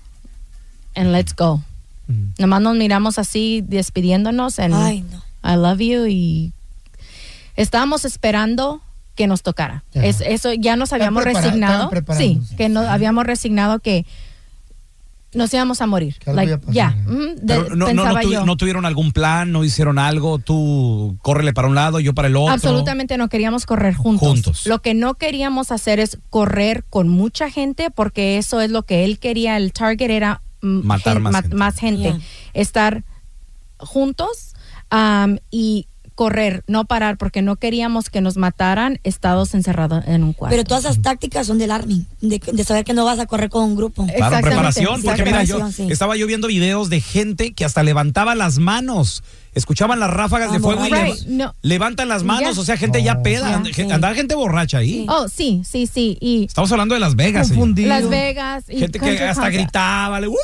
and 0.95 1.13
let's 1.13 1.35
go. 1.35 1.63
Nomás 2.39 2.61
nos 2.61 2.77
miramos 2.77 3.19
así 3.19 3.63
despidiéndonos 3.67 4.59
and 4.59 4.75
Ay, 4.75 5.03
no. 5.11 5.23
I 5.45 5.57
love 5.57 5.81
you 5.81 6.07
y 6.07 6.53
estábamos 7.57 8.05
esperando 8.05 8.81
que 9.15 9.27
nos 9.27 9.43
tocara. 9.43 9.85
Ya. 9.93 10.05
Es, 10.05 10.21
eso 10.23 10.53
ya 10.55 10.77
nos 10.77 10.93
habíamos 10.93 11.23
prepara- 11.23 11.45
resignado. 11.45 11.91
Sí, 12.17 12.41
que 12.57 12.69
nos 12.69 12.87
habíamos 12.87 13.25
resignado 13.27 13.79
que 13.81 14.07
nos 15.35 15.53
íbamos 15.55 15.81
a 15.81 15.87
morir. 15.87 16.17
Like, 16.27 16.59
ya, 16.69 16.91
no, 17.07 17.65
no, 17.71 17.75
no, 17.75 17.87
pensaba 17.87 18.21
tu- 18.21 18.31
yo. 18.33 18.45
no 18.45 18.57
tuvieron 18.59 18.85
algún 18.85 19.13
plan, 19.13 19.51
no 19.51 19.65
hicieron 19.65 19.99
algo, 19.99 20.39
tú 20.39 21.17
córrele 21.23 21.55
para 21.55 21.69
un 21.69 21.75
lado, 21.75 22.01
yo 22.01 22.13
para 22.15 22.29
el 22.29 22.37
otro. 22.37 22.53
Absolutamente 22.53 23.17
no 23.17 23.29
queríamos 23.31 23.65
correr 23.65 23.95
juntos. 23.95 24.29
Juntos. 24.29 24.67
Lo 24.67 24.81
que 24.83 24.93
no 24.95 25.15
queríamos 25.15 25.73
hacer 25.73 26.01
es 26.01 26.19
correr 26.29 26.85
con 26.91 27.09
mucha 27.09 27.51
gente 27.51 27.91
porque 27.91 28.37
eso 28.37 28.61
es 28.61 28.71
lo 28.71 28.83
que 28.83 29.05
él 29.05 29.19
quería. 29.19 29.57
El 29.57 29.73
target 29.73 30.11
era 30.11 30.43
mm, 30.61 30.87
Matar 30.87 31.15
gen- 31.15 31.23
más 31.23 31.33
ma- 31.33 31.41
gente. 31.43 31.57
más 31.57 31.77
gente. 31.79 32.03
Yeah. 32.03 32.21
Estar 32.53 33.05
juntos 33.79 34.53
y 35.51 35.87
correr, 36.15 36.63
no 36.67 36.85
parar 36.85 37.17
porque 37.19 37.43
no 37.43 37.57
queríamos 37.57 38.11
que 38.11 38.21
nos 38.21 38.37
mataran 38.37 39.01
estados 39.05 39.55
encerrados 39.55 40.05
en 40.07 40.25
un 40.25 40.33
cuarto. 40.33 40.53
Pero 40.53 40.65
todas 40.65 40.85
esas 40.85 41.03
tácticas 41.03 41.47
son 41.47 41.59
del 41.59 41.71
Army, 41.71 42.07
de, 42.21 42.39
de 42.39 42.65
saber 42.65 42.85
que 42.85 42.95
no 42.95 43.05
vas 43.05 43.19
a 43.19 43.27
correr 43.27 43.51
con 43.51 43.65
un 43.65 43.77
grupo. 43.77 44.07
Claro, 44.07 44.41
preparación, 44.41 45.01
sí, 45.01 45.07
porque 45.07 45.25
mira, 45.25 45.45
yo 45.45 45.71
sí. 45.71 45.89
estaba 45.91 46.17
yo 46.17 46.27
viendo 46.27 46.49
videos 46.49 46.91
de 46.91 47.01
gente 47.01 47.53
que 47.53 47.65
hasta 47.65 47.83
levantaba 47.83 48.35
las 48.35 48.59
manos. 48.59 49.23
Escuchaban 49.55 50.01
las 50.01 50.11
ráfagas 50.11 50.51
de 50.51 50.57
Ah, 50.57 50.61
fuego 50.61 50.87
y 50.87 50.91
Right, 50.91 51.27
no. 51.27 51.55
levantan 51.61 52.09
las 52.09 52.23
manos, 52.23 52.55
Ya. 52.55 52.61
o 52.61 52.65
sea, 52.65 52.77
gente 52.79 53.03
ya 53.03 53.23
peda, 53.23 53.63
Ya, 53.63 53.73
gen- 53.73 53.89
sí. 53.89 53.93
andaba 53.93 54.15
gente 54.15 54.35
borracha 54.35 54.79
ahí. 54.79 55.05
Oh, 55.11 55.29
sí, 55.29 55.63
sí, 55.65 55.87
sí. 55.87 56.17
Y 56.21 56.45
Estamos 56.47 56.73
hablando 56.73 56.95
de 56.95 57.01
Las 57.01 57.17
Vegas. 57.17 57.49
Confundido. 57.49 57.89
Las 57.91 58.09
Vegas. 58.09 58.65
Y 58.69 58.79
Gente 58.79 58.99
que 58.99 59.19
hasta 59.23 59.51
gritaba, 59.51 60.21
le, 60.21 60.29
¡Uh! 60.29 60.35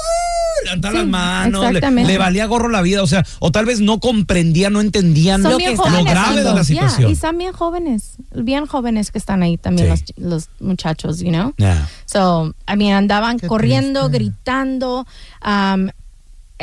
levantaba 0.65 0.93
Sí, 0.93 0.99
las 0.99 1.07
manos, 1.07 1.63
le, 1.63 1.69
exactamente. 1.69 2.13
le 2.13 2.19
valía 2.19 2.45
gorro 2.47 2.69
la 2.69 2.83
vida, 2.83 3.03
o 3.03 3.07
sea, 3.07 3.25
o 3.39 3.51
tal 3.51 3.65
vez 3.65 3.81
no 3.81 3.99
comprendían, 4.01 4.73
no 4.75 4.81
entendían 4.83 5.43
lo, 5.43 5.57
bien 5.57 5.77
lo 5.77 6.05
grave 6.05 6.37
de 6.43 6.45
la. 6.45 6.55
Yeah, 6.63 6.65
situación. 6.65 7.11
y 7.11 7.17
son 7.17 7.39
bien 7.39 7.53
jóvenes, 7.53 8.13
bien 8.35 8.67
jóvenes 8.67 9.11
que 9.11 9.19
están 9.19 9.43
ahí 9.43 9.57
también 9.57 9.97
Sí. 9.97 10.13
los, 10.19 10.31
los 10.33 10.49
muchachos, 10.61 11.21
you 11.21 11.31
know. 11.31 11.55
Yeah. 11.57 11.89
So, 12.05 12.55
I 12.71 12.77
mean, 12.77 12.93
andaban 12.95 13.39
Qué 13.39 13.47
corriendo, 13.47 14.11
triste. 14.11 14.19
gritando. 14.25 15.07
um, 15.47 15.89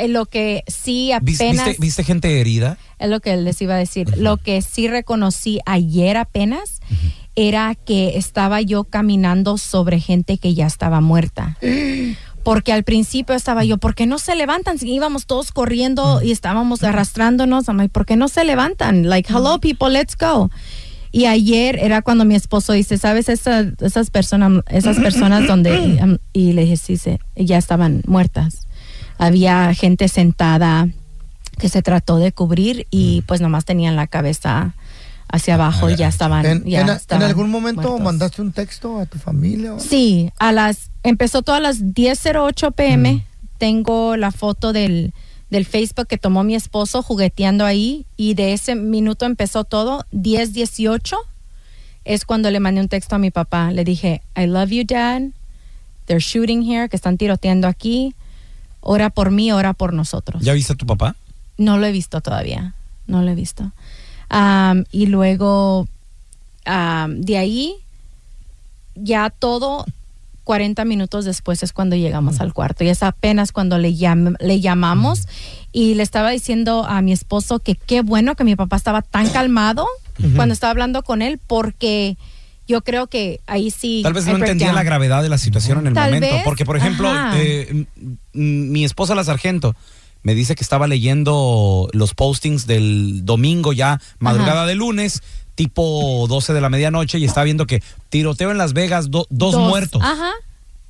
lo 0.08 0.26
que 0.26 0.62
sí 0.66 1.10
¿Vis- 1.22 1.40
apenas, 1.40 1.66
¿Viste, 1.66 1.80
viste 1.82 2.04
gente 2.04 2.40
herida? 2.40 2.78
es 2.98 3.08
lo 3.10 3.20
que 3.20 3.36
les 3.36 3.60
iba 3.62 3.74
a 3.74 3.78
decir, 3.78 4.16
lo 4.18 4.36
que 4.36 4.62
sí 4.62 4.88
reconocí 4.88 5.60
ayer 5.66 6.16
apenas 6.16 6.80
era 7.34 7.74
que 7.74 8.16
estaba 8.16 8.60
yo 8.62 8.84
caminando 8.84 9.58
sobre 9.58 10.00
gente 10.00 10.38
que 10.38 10.54
ya 10.54 10.66
estaba 10.66 11.00
muerta. 11.00 11.56
Porque 12.42 12.72
al 12.72 12.84
principio 12.84 13.34
estaba 13.34 13.64
yo, 13.64 13.76
¿por 13.78 13.96
qué 13.96 14.06
no 14.06 14.18
se 14.20 14.36
levantan? 14.36 14.78
Si 14.78 14.88
íbamos 14.88 15.26
todos 15.26 15.50
corriendo 15.50 16.22
y 16.22 16.30
estábamos 16.30 16.84
arrastrándonos, 16.84 17.66
I'm 17.66 17.76
like, 17.78 17.90
¿por 17.92 18.06
qué 18.06 18.14
no 18.14 18.28
se 18.28 18.44
levantan? 18.44 19.08
Like, 19.08 19.32
hello 19.32 19.58
people, 19.60 19.90
let's 19.90 20.16
go. 20.16 20.48
Y 21.10 21.24
ayer 21.26 21.76
era 21.80 22.02
cuando 22.02 22.24
mi 22.24 22.36
esposo 22.36 22.72
dice, 22.72 22.98
¿sabes? 22.98 23.28
Esa- 23.28 23.64
esas 23.80 24.10
personas, 24.10 24.62
esas 24.68 24.96
personas 25.00 25.46
donde, 25.48 25.98
um, 26.02 26.18
y 26.32 26.52
le 26.52 26.62
dije, 26.62 26.76
sí, 26.76 26.96
sí, 26.96 27.18
ya 27.34 27.58
estaban 27.58 28.02
muertas. 28.06 28.65
Había 29.18 29.72
gente 29.74 30.08
sentada 30.08 30.88
que 31.58 31.68
se 31.68 31.82
trató 31.82 32.18
de 32.18 32.32
cubrir 32.32 32.86
y 32.90 33.22
pues 33.22 33.40
nomás 33.40 33.64
tenían 33.64 33.96
la 33.96 34.06
cabeza 34.06 34.74
hacia 35.28 35.54
abajo 35.54 35.88
y 35.90 35.96
ya 35.96 36.08
estaban. 36.08 36.44
¿En, 36.44 36.64
ya 36.64 36.82
en- 36.82 37.22
algún 37.22 37.50
momento 37.50 37.82
muertos. 37.82 38.00
mandaste 38.00 38.42
un 38.42 38.52
texto 38.52 38.98
a 38.98 39.06
tu 39.06 39.18
familia? 39.18 39.74
o- 39.74 39.80
Sí, 39.80 40.30
a 40.38 40.52
las 40.52 40.90
empezó 41.02 41.42
todas 41.42 41.60
las 41.62 41.80
10:08 41.94 42.72
pm. 42.72 43.24
Tengo 43.58 44.16
la 44.16 44.30
foto 44.32 44.72
del 44.72 45.12
del 45.48 45.64
Facebook 45.64 46.08
que 46.08 46.18
tomó 46.18 46.42
mi 46.42 46.56
esposo 46.56 47.02
jugueteando 47.04 47.64
ahí 47.64 48.04
y 48.16 48.34
de 48.34 48.52
ese 48.52 48.74
minuto 48.74 49.24
empezó 49.26 49.62
todo. 49.64 50.04
10:18 50.12 51.16
es 52.04 52.24
cuando 52.24 52.50
le 52.50 52.58
mandé 52.60 52.80
un 52.80 52.88
texto 52.88 53.14
a 53.14 53.18
mi 53.18 53.30
papá. 53.30 53.70
Le 53.70 53.84
dije, 53.84 54.22
"I 54.36 54.46
love 54.46 54.70
you, 54.70 54.82
dad. 54.84 55.22
They're 56.06 56.20
shooting 56.20 56.62
here, 56.62 56.88
que 56.88 56.96
están 56.96 57.16
tiroteando 57.16 57.66
aquí. 57.68 58.14
Ora 58.88 59.10
por 59.10 59.30
mí, 59.32 59.50
ora 59.52 59.72
por 59.74 59.92
nosotros." 59.92 60.42
¿Ya 60.42 60.52
viste 60.52 60.72
a 60.72 60.76
tu 60.76 60.86
papá? 60.86 61.16
No 61.58 61.76
lo 61.78 61.86
he 61.86 61.92
visto 61.92 62.20
todavía, 62.20 62.74
no 63.06 63.22
lo 63.22 63.30
he 63.30 63.34
visto. 63.34 63.72
Y 64.92 65.06
luego, 65.06 65.88
de 66.64 67.38
ahí, 67.38 67.74
ya 68.94 69.30
todo, 69.30 69.84
40 70.44 70.84
minutos 70.84 71.24
después 71.24 71.62
es 71.62 71.72
cuando 71.72 71.96
llegamos 71.96 72.40
al 72.40 72.52
cuarto. 72.52 72.84
Y 72.84 72.88
es 72.88 73.02
apenas 73.02 73.52
cuando 73.52 73.78
le, 73.78 73.90
llam- 73.94 74.36
le 74.38 74.60
llamamos 74.60 75.26
y 75.72 75.94
le 75.94 76.02
estaba 76.02 76.30
diciendo 76.30 76.84
a 76.86 77.02
mi 77.02 77.12
esposo 77.12 77.58
que 77.58 77.74
qué 77.74 78.02
bueno 78.02 78.36
que 78.36 78.44
mi 78.44 78.54
papá 78.56 78.76
estaba 78.76 79.02
tan 79.02 79.28
calmado 79.30 79.86
cuando 80.36 80.52
estaba 80.54 80.70
hablando 80.70 81.02
con 81.02 81.20
él 81.20 81.38
porque 81.46 82.16
yo 82.68 82.82
creo 82.82 83.06
que 83.06 83.40
ahí 83.46 83.70
sí... 83.70 84.00
Tal 84.02 84.12
vez 84.12 84.26
no 84.26 84.36
entendía 84.36 84.72
la 84.72 84.82
gravedad 84.82 85.22
de 85.22 85.28
la 85.28 85.38
situación 85.38 85.78
en 85.80 85.86
el 85.88 85.94
Tal 85.94 86.12
momento. 86.14 86.34
vez, 86.34 86.44
Porque, 86.44 86.64
por 86.64 86.76
ejemplo, 86.76 87.10
eh, 87.34 87.84
mi 88.32 88.84
esposa, 88.84 89.14
la 89.14 89.24
sargento, 89.24 89.74
me 90.22 90.34
dice 90.34 90.54
que 90.56 90.64
estaba 90.64 90.86
leyendo 90.86 91.88
los 91.92 92.14
postings 92.14 92.66
del 92.66 93.24
domingo 93.24 93.72
ya, 93.72 94.00
madrugada 94.18 94.66
de 94.66 94.74
lunes, 94.74 95.22
tipo 95.54 96.26
12 96.28 96.52
de 96.52 96.60
la 96.60 96.68
medianoche, 96.68 97.18
y 97.18 97.24
estaba 97.24 97.44
viendo 97.44 97.66
que 97.66 97.82
tiroteo 98.08 98.50
en 98.50 98.58
Las 98.58 98.72
Vegas, 98.72 99.10
do- 99.10 99.26
dos, 99.30 99.52
Dos. 99.52 99.68
muertos. 99.68 100.02
Ajá. 100.02 100.32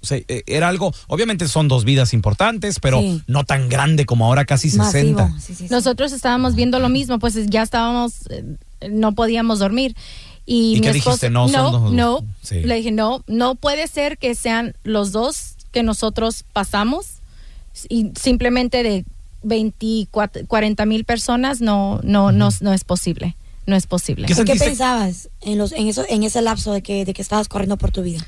O 0.03 0.07
sea, 0.07 0.19
eh, 0.29 0.43
era 0.47 0.69
algo, 0.69 0.93
obviamente 1.09 1.49
son 1.49 1.69
dos 1.69 1.85
vidas 1.85 2.13
importantes, 2.15 2.79
pero 2.81 3.01
Sí. 3.01 3.23
no 3.27 3.45
tan 3.45 3.69
grande 3.69 4.07
como 4.07 4.27
ahora 4.27 4.45
casi 4.45 4.71
60. 4.71 5.23
Masivo. 5.25 5.41
Sí, 5.41 5.55
sí, 5.55 5.67
sí. 5.67 5.73
Nosotros 5.73 6.13
estábamos 6.13 6.55
viendo 6.55 6.79
lo 6.79 6.89
mismo, 6.89 7.19
pues 7.19 7.35
ya 7.49 7.63
estábamos, 7.63 8.13
eh, 8.31 8.45
no 8.91 9.13
podíamos 9.13 9.59
dormir. 9.59 9.97
Y, 10.47 10.73
¿Y 10.73 10.75
mi 10.77 10.81
qué 10.83 10.91
esposo, 10.91 11.11
dijiste? 11.11 11.31
No, 11.31 11.49
son 11.49 11.53
no, 11.53 11.71
dos. 11.81 11.93
no. 11.93 12.25
Sí. 12.43 12.61
Le 12.63 12.77
dije, 12.77 12.93
no, 12.93 13.25
no 13.27 13.57
puede 13.57 13.89
ser 13.89 14.17
que 14.17 14.35
sean 14.35 14.75
los 14.85 15.11
dos 15.13 15.57
que 15.73 15.83
nosotros 15.83 16.45
pasamos 16.53 17.07
y 17.89 18.13
simplemente 18.19 18.83
de 18.83 19.05
24, 19.43 20.47
40 20.47 20.87
mil 20.87 21.05
personas, 21.05 21.61
no, 21.61 22.01
no, 22.03 22.33
no, 22.33 22.49
no 22.61 22.73
es 22.73 22.85
posible. 22.85 23.37
No 23.67 23.75
es 23.75 23.87
posible. 23.89 24.27
¿Qué 24.29 24.33
¿Y 24.33 24.37
¿Qué 24.37 24.45
sentiste? 24.45 24.65
pensabas 24.67 25.29
en, 25.41 25.59
los, 25.59 25.73
en, 25.73 25.89
eso, 25.89 26.05
en 26.09 26.23
ese 26.23 26.41
lapso 26.41 26.73
de 26.73 26.83
que, 26.83 27.05
de 27.05 27.13
que 27.13 27.21
estabas 27.23 27.49
corriendo 27.49 27.77
por 27.77 27.91
tu 27.91 28.03
vida? 28.03 28.25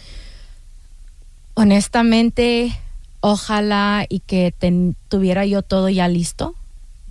Honestamente, 1.54 2.76
ojalá 3.20 4.04
y 4.08 4.20
que 4.20 4.52
ten- 4.56 4.96
tuviera 5.08 5.44
yo 5.46 5.62
todo 5.62 5.88
ya 5.88 6.08
listo 6.08 6.54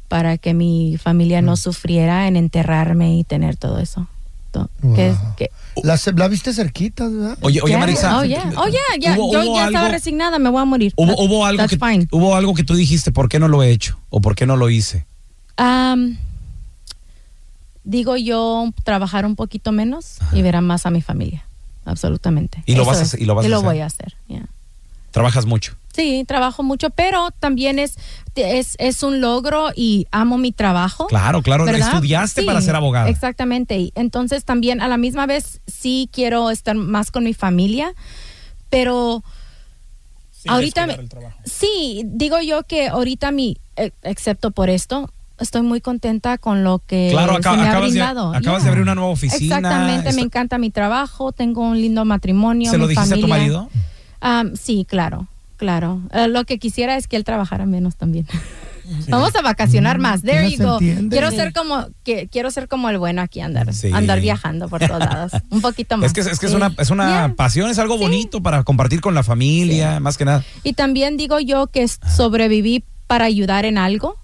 para 0.08 0.38
que 0.38 0.54
mi 0.54 0.98
familia 0.98 1.42
no 1.42 1.58
sufriera 1.58 2.28
en 2.28 2.36
enterrarme 2.38 3.18
y 3.18 3.24
tener 3.24 3.58
todo 3.58 3.80
eso. 3.80 4.08
To- 4.52 4.70
que- 4.96 5.10
Wow. 5.12 5.36
que- 5.38 5.52
La, 5.84 6.00
la 6.16 6.28
viste 6.28 6.54
cerquita, 6.54 7.08
¿verdad? 7.08 7.38
Oye, 7.42 7.62
oye, 7.62 7.72
Yeah. 7.72 7.80
Marisa. 7.80 8.18
Oh, 8.20 8.24
yeah. 8.24 8.52
Oh, 8.58 8.68
yeah, 8.68 8.82
ya. 9.00 9.16
¿hubo- 9.16 9.32
Yo 9.34 9.42
hubo 9.44 9.56
ya 9.58 9.66
estaba 9.68 9.86
algo- 9.88 9.92
resignada, 9.94 10.40
me 10.40 10.50
voy 10.50 10.62
a 10.62 10.66
morir. 10.66 10.94
Hubo, 10.96 11.12
That- 11.14 11.20
hubo 11.20 11.46
algo 11.46 11.58
that's 11.64 11.78
que, 11.78 11.86
fine. 11.86 12.08
hubo 12.12 12.36
algo 12.36 12.54
que 12.56 12.64
tú 12.64 12.74
dijiste, 12.76 13.12
¿por 13.12 13.30
qué 13.30 13.40
no 13.40 13.48
lo 13.48 13.62
he 13.62 13.70
hecho? 13.72 14.00
¿O 14.10 14.20
por 14.22 14.36
qué 14.36 14.46
no 14.48 14.56
lo 14.56 14.70
hice? 14.70 15.06
Am, 15.58 16.18
digo 17.84 18.18
yo, 18.18 18.72
trabajar 18.84 19.26
un 19.26 19.36
poquito 19.36 19.72
menos 19.72 20.18
y 20.34 20.42
ver 20.42 20.56
a 20.56 20.62
más 20.62 20.86
a 20.86 20.90
mi 20.92 21.02
familia. 21.02 21.44
Absolutamente. 21.86 22.64
Y 22.66 22.76
lo 22.76 22.82
Eso 22.82 22.92
vas 22.92 23.14
a 23.14 23.18
y 23.20 23.26
lo 23.26 23.36
vas 23.36 23.46
a 23.46 23.48
hacer. 23.48 23.66
voy 23.66 23.80
a 23.80 23.86
hacer. 23.86 24.16
yeah. 24.28 24.46
Trabajas 25.12 25.46
mucho. 25.46 25.74
Sí, 25.98 26.24
trabajo 26.28 26.62
mucho, 26.62 26.92
pero 26.92 27.32
también 27.40 27.80
es, 27.80 27.98
es, 28.36 28.76
es 28.78 29.02
un 29.02 29.20
logro 29.20 29.70
y 29.76 30.06
amo 30.12 30.38
mi 30.38 30.52
trabajo. 30.52 31.08
Claro, 31.08 31.42
claro, 31.42 31.66
¿verdad? 31.66 31.90
estudiaste 31.96 32.42
Sí, 32.42 32.48
para 32.48 32.62
ser 32.62 32.76
abogada. 32.76 33.10
Exactamente. 33.10 33.78
Y 33.80 33.92
entonces 33.96 34.46
también 34.46 34.80
a 34.80 34.88
la 34.88 34.98
misma 34.98 35.26
vez 35.26 35.60
sí 35.66 36.08
quiero 36.14 36.52
estar 36.52 36.76
más 36.76 37.10
con 37.10 37.24
mi 37.24 37.34
familia, 37.34 37.94
pero 38.70 39.24
ahorita 40.48 40.88
sí, 41.46 42.04
digo 42.06 42.40
yo 42.42 42.64
que 42.64 42.90
ahorita 42.90 43.32
mi, 43.32 43.58
eh, 43.76 43.92
excepto 44.04 44.52
por 44.52 44.70
esto, 44.70 45.10
estoy 45.40 45.62
muy 45.64 45.82
contenta 45.82 46.38
con 46.38 46.64
lo 46.64 46.80
que 46.86 47.10
Claro, 47.12 47.34
se 47.34 47.40
me 47.40 47.48
ha 47.48 47.70
acabas, 47.70 47.74
de, 47.74 47.80
brindado. 47.90 48.30
acabas 48.34 48.44
Yeah. 48.44 48.64
de 48.64 48.70
abrir 48.70 48.84
una 48.84 48.96
nueva 48.96 49.10
oficina. 49.12 49.58
Exactamente, 49.58 50.14
me 50.14 50.22
encanta 50.22 50.58
mi 50.58 50.70
trabajo, 50.70 51.32
tengo 51.32 51.62
un 51.62 51.82
lindo 51.82 52.06
matrimonio. 52.06 52.70
¿Se 52.72 52.78
lo 52.78 52.86
mi 52.86 52.92
dijiste 52.92 53.14
a 53.16 53.18
tu 53.18 53.22
familia. 53.28 53.38
marido? 53.40 53.70
Am, 54.22 54.56
sí, 54.56 54.86
claro, 54.88 55.28
claro. 55.58 56.02
Eh, 56.14 56.28
lo 56.28 56.46
que 56.46 56.60
quisiera 56.60 56.96
es 56.96 57.08
que 57.08 57.16
él 57.18 57.24
trabajara 57.24 57.66
menos 57.66 57.96
también. 57.98 58.26
Vamos 59.10 59.36
a 59.36 59.42
vacacionar 59.42 60.00
más. 60.00 60.22
There 60.22 60.50
you 60.50 60.64
go. 60.64 60.78
Quiero 61.10 61.30
Sí. 61.32 61.36
ser 61.36 61.52
como 61.52 61.88
que 62.06 62.30
quiero 62.30 62.50
ser 62.52 62.70
como 62.70 62.90
el 62.90 62.98
bueno 62.98 63.22
aquí 63.22 63.42
andar, 63.42 63.74
Sí. 63.74 63.92
andar 63.92 64.22
viajando 64.22 64.70
por 64.70 64.80
todos 64.86 65.00
lados, 65.00 65.34
un 65.50 65.60
poquito 65.60 65.98
más. 65.98 66.08
Es 66.08 66.14
que, 66.14 66.22
es, 66.22 66.40
que 66.40 66.46
es 66.46 66.52
Sí. 66.54 66.56
una, 66.56 66.74
es 66.78 66.90
una 66.90 67.06
Yeah. 67.08 67.34
pasión, 67.36 67.70
es 67.70 67.80
algo 67.80 67.98
bonito 67.98 68.42
para 68.42 68.64
compartir 68.64 69.02
con 69.02 69.14
la 69.14 69.24
familia, 69.24 70.00
más 70.00 70.18
que 70.18 70.24
nada. 70.24 70.42
Y 70.64 70.72
también 70.72 71.18
digo 71.18 71.40
yo 71.42 71.68
que 71.68 71.86
sobreviví 71.88 72.86
para 73.08 73.26
ayudar 73.26 73.66
en 73.66 73.78
algo 73.78 74.16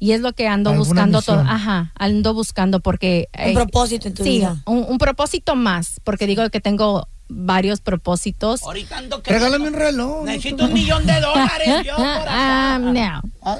Y 0.00 0.12
es 0.12 0.20
lo 0.20 0.32
que 0.32 0.46
ando 0.46 0.72
buscando 0.74 1.20
todo. 1.22 1.40
Ajá, 1.40 1.90
ando 1.96 2.32
buscando 2.32 2.78
porque... 2.78 3.26
Un 3.48 3.54
propósito 3.54 4.06
en 4.06 4.14
tu 4.14 4.22
sí, 4.22 4.30
vida. 4.38 4.62
Un, 4.64 4.86
un 4.88 4.96
propósito 4.96 5.56
más, 5.56 6.00
porque 6.04 6.28
digo 6.28 6.48
que 6.50 6.60
tengo 6.60 7.08
varios 7.28 7.80
propósitos. 7.80 8.62
Ahorita 8.62 8.98
ando 8.98 9.22
que 9.22 9.30
Regálame 9.32 9.68
un 9.68 9.74
reloj. 9.74 10.24
necesito 10.24 10.64
un 10.64 10.72
millón 10.72 11.06
de 11.06 11.20
dólares 11.20 11.68
yo 11.86 11.94
Ah, 11.98 12.78
no. 12.80 13.22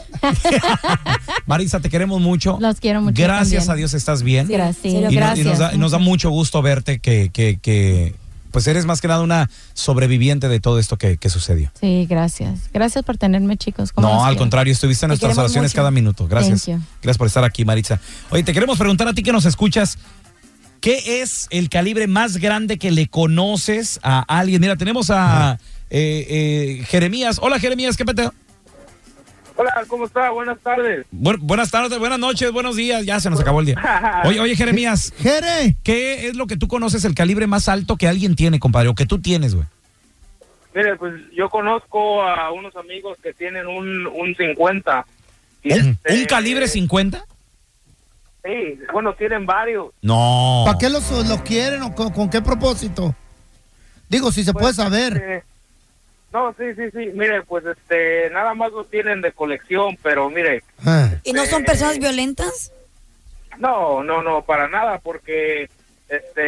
Marisa, 1.46 1.80
te 1.80 1.90
queremos 1.90 2.20
mucho. 2.20 2.58
Los 2.60 2.80
quiero 2.80 3.00
mucho 3.02 3.14
Gracias 3.22 3.66
también. 3.66 3.70
a 3.72 3.76
Dios 3.76 3.94
estás 3.94 4.22
bien. 4.22 4.48
Gracias. 4.48 4.84
y, 4.94 5.00
no- 5.00 5.50
nos, 5.50 5.58
da, 5.58 5.74
y 5.74 5.78
nos 5.78 5.92
da 5.92 5.98
mucho 5.98 6.30
gusto 6.30 6.62
verte 6.62 6.98
que, 6.98 7.30
que, 7.32 7.58
que, 7.60 8.14
pues 8.50 8.66
eres 8.66 8.84
más 8.86 9.00
que 9.00 9.08
nada 9.08 9.22
una 9.22 9.50
sobreviviente 9.74 10.48
de 10.48 10.60
todo 10.60 10.78
esto 10.78 10.96
que, 10.96 11.16
que 11.16 11.28
sucedió. 11.30 11.70
Sí, 11.80 12.06
gracias. 12.08 12.70
Gracias 12.72 13.04
por 13.04 13.16
tenerme, 13.18 13.56
chicos. 13.56 13.92
¿Cómo 13.92 14.08
No, 14.08 14.20
al 14.24 14.30
quiero? 14.30 14.38
contrario, 14.40 14.72
estuviste 14.72 15.06
en 15.06 15.08
Te 15.10 15.12
nuestras 15.12 15.38
oraciones 15.38 15.70
mucho. 15.72 15.76
cada 15.76 15.90
minuto. 15.90 16.26
Gracias. 16.28 16.66
Gracias 17.02 17.18
por 17.18 17.26
estar 17.26 17.44
aquí, 17.44 17.64
Maritza. 17.64 18.00
Oye, 18.30 18.42
te 18.42 18.52
queremos 18.52 18.78
preguntar 18.78 19.08
a 19.08 19.12
ti 19.14 19.22
que 19.22 19.32
nos 19.32 19.44
escuchas, 19.44 19.98
¿qué 20.80 21.20
es 21.22 21.46
el 21.50 21.68
calibre 21.68 22.06
más 22.06 22.36
grande 22.38 22.78
que 22.78 22.90
le 22.90 23.06
conoces 23.08 24.00
a 24.02 24.20
alguien? 24.28 24.60
Mira, 24.60 24.76
tenemos 24.76 25.10
a 25.10 25.58
eh, 25.90 26.26
eh, 26.80 26.84
Jeremías. 26.86 27.38
Hola, 27.42 27.58
Jeremías, 27.58 27.96
¿qué 27.96 28.04
peteo? 28.04 28.32
Hola, 29.56 29.72
¿cómo 29.88 30.04
está? 30.06 30.30
Buenas 30.30 30.58
tardes. 30.60 31.04
Bu- 31.12 31.38
buenas 31.40 31.70
tardes, 31.72 31.98
buenas 31.98 32.20
noches, 32.20 32.52
buenos 32.52 32.76
días. 32.76 33.04
Ya 33.04 33.18
se 33.18 33.28
nos 33.28 33.40
acabó 33.40 33.58
el 33.60 33.66
día. 33.66 34.22
Oye, 34.24 34.38
oye, 34.38 34.54
Jeremías, 34.54 35.12
Jere, 35.18 35.74
¿qué 35.82 36.28
es 36.28 36.36
lo 36.36 36.46
que 36.46 36.56
tú 36.56 36.68
conoces 36.68 37.04
el 37.04 37.14
calibre 37.16 37.46
más 37.48 37.68
alto 37.68 37.96
que 37.96 38.06
alguien 38.06 38.36
tiene, 38.36 38.60
compadre, 38.60 38.88
o 38.88 38.94
que 38.94 39.04
tú 39.06 39.18
tienes, 39.20 39.54
güey? 39.56 39.66
Mire, 40.74 40.94
pues 40.96 41.14
yo 41.34 41.48
conozco 41.48 42.22
a 42.22 42.52
unos 42.52 42.76
amigos 42.76 43.18
que 43.20 43.32
tienen 43.32 43.66
un, 43.66 44.06
un 44.06 44.34
50. 44.36 45.06
Y 45.64 45.72
¿Un, 45.72 45.78
este, 46.04 46.14
un 46.20 46.24
calibre 46.26 46.68
50? 46.68 47.24
Sí, 48.48 48.80
bueno, 48.92 49.12
tienen 49.12 49.44
varios. 49.44 49.92
No. 50.00 50.62
¿para 50.64 50.78
qué 50.78 50.88
los, 50.88 51.10
los 51.10 51.42
quieren 51.42 51.82
o 51.82 51.94
con, 51.94 52.10
con 52.12 52.30
qué 52.30 52.40
propósito? 52.40 53.14
Digo, 54.08 54.32
si 54.32 54.42
se 54.42 54.54
puede 54.54 54.72
saber. 54.72 55.22
Eh, 55.22 55.42
no, 56.32 56.54
sí, 56.56 56.64
sí, 56.74 56.84
sí. 56.92 57.10
Mire, 57.14 57.42
pues 57.42 57.64
este, 57.66 58.30
nada 58.30 58.54
más 58.54 58.72
lo 58.72 58.84
tienen 58.84 59.20
de 59.20 59.32
colección, 59.32 59.98
pero 60.02 60.30
mire, 60.30 60.62
Ah. 60.82 61.10
¿Y 61.24 61.34
no 61.34 61.44
son 61.44 61.62
personas 61.64 61.98
violentas? 61.98 62.72
no, 63.58 64.02
no, 64.02 64.22
no, 64.22 64.40
para 64.42 64.68
nada, 64.68 64.98
porque 64.98 65.68
este, 66.08 66.40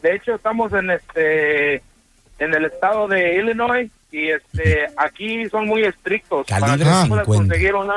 de 0.00 0.14
hecho 0.14 0.34
estamos 0.34 0.72
en 0.74 0.90
este, 0.90 1.76
en 2.38 2.54
el 2.54 2.66
estado 2.66 3.08
de 3.08 3.36
Illinois 3.38 3.90
y 4.12 4.28
este, 4.28 4.86
aquí 4.96 5.48
son 5.48 5.66
muy 5.66 5.82
estrictos. 5.82 6.46
Calibre 6.46 6.84
para 6.84 7.02
que 7.02 7.02
tú 7.02 7.08
puedas 7.08 7.24
50. 7.24 7.24
conseguir 7.24 7.74
una, 7.74 7.94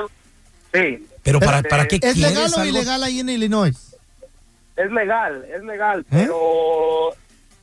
sí. 0.73 1.05
Pero 1.25 1.39
para, 1.41 1.61
¿para 1.63 1.87
qué 1.87 1.95
¿Es 1.95 2.13
quieres 2.13 2.17
legal 2.35 2.51
o 2.55 2.59
algo? 2.59 2.69
ilegal 2.69 3.03
ahí 3.03 3.19
en 3.19 3.29
Illinois? 3.29 3.75
Es 4.77 4.91
legal, 4.91 5.43
es 5.53 5.63
legal, 5.63 6.01
¿Eh? 6.01 6.05
pero 6.09 7.09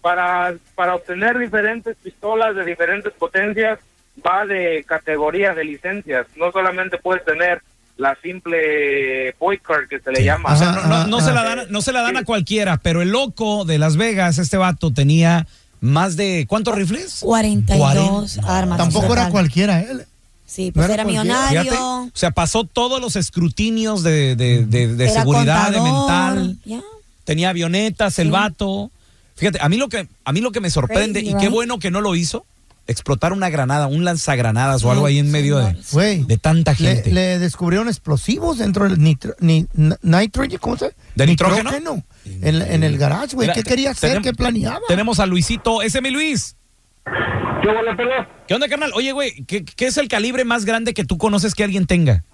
para, 0.01 0.55
para 0.75 0.97
obtener 0.97 1.39
diferentes 1.39 1.97
pistolas 2.03 2.55
de 2.57 2.65
diferentes 2.65 3.13
potencias 3.13 3.79
va 4.27 4.45
de 4.45 4.85
categoría 4.87 5.55
de 5.55 5.65
licencias. 5.65 6.27
No 6.37 6.51
solamente 6.53 6.99
puedes 6.99 7.25
tener 7.25 7.63
la 7.99 8.17
simple 8.23 9.33
boy 9.39 9.59
card 9.59 9.87
que 9.89 10.01
se 10.01 10.11
le 10.11 10.25
llama. 10.25 10.53
O 10.53 10.57
sea, 10.57 10.71
Ajá, 10.71 10.81
no, 10.83 10.89
no- 10.89 10.95
ajá, 10.97 11.07
no 11.07 11.21
se 11.21 11.33
la 11.33 11.43
dan, 11.45 11.61
no 11.71 11.83
se 11.83 11.93
la 11.93 12.03
dan 12.03 12.17
a 12.17 12.25
cualquiera, 12.25 12.79
pero 12.79 13.01
el 13.01 13.11
loco 13.11 13.65
de 13.65 13.79
Las 13.79 13.97
Vegas, 13.97 14.39
este 14.39 14.57
vato, 14.57 14.93
tenía 14.93 15.47
más 15.81 16.17
de 16.17 16.47
¿cuántos 16.49 16.75
rifles? 16.75 17.19
42 17.21 17.79
Cuarenta. 17.79 18.59
armas. 18.59 18.79
Tampoco 18.79 19.13
era 19.13 19.29
cualquiera 19.29 19.81
él. 19.83 20.05
Sí, 20.53 20.67
No 20.67 20.73
pues 20.75 20.85
era 20.87 20.95
era 20.95 21.03
cualquiera. 21.05 21.25
millonario. 21.25 21.63
Fíjate, 21.63 21.83
o 21.83 22.11
sea, 22.13 22.31
pasó 22.33 22.65
todos 22.65 23.01
los 23.01 23.17
escrutinios 23.17 24.03
de, 24.03 24.37
de- 24.37 24.67
de- 24.67 24.95
de 24.95 25.05
era 25.05 25.13
seguridad, 25.21 25.71
de 25.71 25.79
contador, 25.79 26.37
mental, 26.37 26.59
ya. 26.67 26.81
tenía 27.25 27.49
avionetas, 27.51 28.19
el 28.19 28.27
Sí. 28.27 28.31
vato. 28.33 28.91
Fíjate, 29.37 29.59
a 29.63 29.69
mí 29.71 29.77
lo 29.79 29.89
que 29.89 30.07
a 30.25 30.33
mí 30.33 30.41
lo 30.43 30.53
que 30.53 30.61
me 30.61 30.69
sorprende 30.69 31.21
Crazy, 31.21 31.31
y 31.35 31.39
qué 31.39 31.47
right? 31.47 31.51
bueno 31.51 31.79
que 31.79 31.91
no 31.91 32.01
lo 32.03 32.15
hizo, 32.15 32.45
explotar 32.87 33.33
una 33.33 33.49
granada, 33.49 33.87
un 33.87 34.05
lanzagranadas 34.05 34.85
o 34.85 34.91
algo 34.93 35.07
ahí 35.07 35.19
en 35.19 35.31
medio 35.31 35.57
de. 35.59 35.75
Güey. 35.93 36.25
de 36.25 36.37
tanta 36.37 36.73
Le, 36.73 36.97
gente. 36.97 37.13
le 37.13 37.39
descubrieron 37.39 37.89
explosivos 37.89 38.59
dentro 38.59 38.85
del 38.89 39.01
nitro, 39.03 39.35
ni, 39.41 39.67
n- 39.77 39.97
nitrogen, 40.03 40.59
¿cómo 40.59 40.77
se 40.77 40.93
¿De 41.15 41.27
nitrógeno? 41.27 42.03
En, 42.25 42.61
en 42.61 42.83
el 42.85 42.99
garage, 42.99 43.35
güey. 43.37 43.51
¿Qué 43.55 43.63
quería 43.63 43.93
hacer? 43.93 44.11
tenemos- 44.11 44.25
¿Qué 44.25 44.33
planeaba? 44.35 44.81
Tenemos 44.87 45.19
a 45.19 45.27
Luisito, 45.27 45.81
ese 45.81 45.99
es 45.99 46.03
mi 46.03 46.11
Luis. 46.11 46.57
¿Qué 47.05 47.95
pelón? 47.97 48.27
¿Qué 48.47 48.55
onda, 48.55 48.69
carnal? 48.69 48.93
Oye, 48.95 49.13
güey, 49.13 49.45
¿qué, 49.47 49.65
qué 49.65 49.87
es 49.87 49.97
el 49.99 50.09
calibre 50.09 50.45
más 50.45 50.65
grande 50.65 50.95
que 50.95 51.05
tú 51.05 51.19
conoces 51.19 51.55
que 51.55 51.65
alguien 51.65 51.87
tenga? 51.87 52.25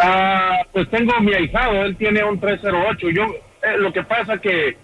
Ah, 0.00 0.58
pues 0.72 0.88
tengo 0.90 1.12
mi 1.20 1.34
ahijado, 1.34 1.82
él 1.84 1.96
tiene 1.96 2.22
un 2.22 2.38
308. 2.38 3.10
Yo, 3.10 3.24
eh, 3.24 3.78
lo 3.78 3.92
que 3.92 4.02
pasa 4.04 4.38
que 4.38 4.76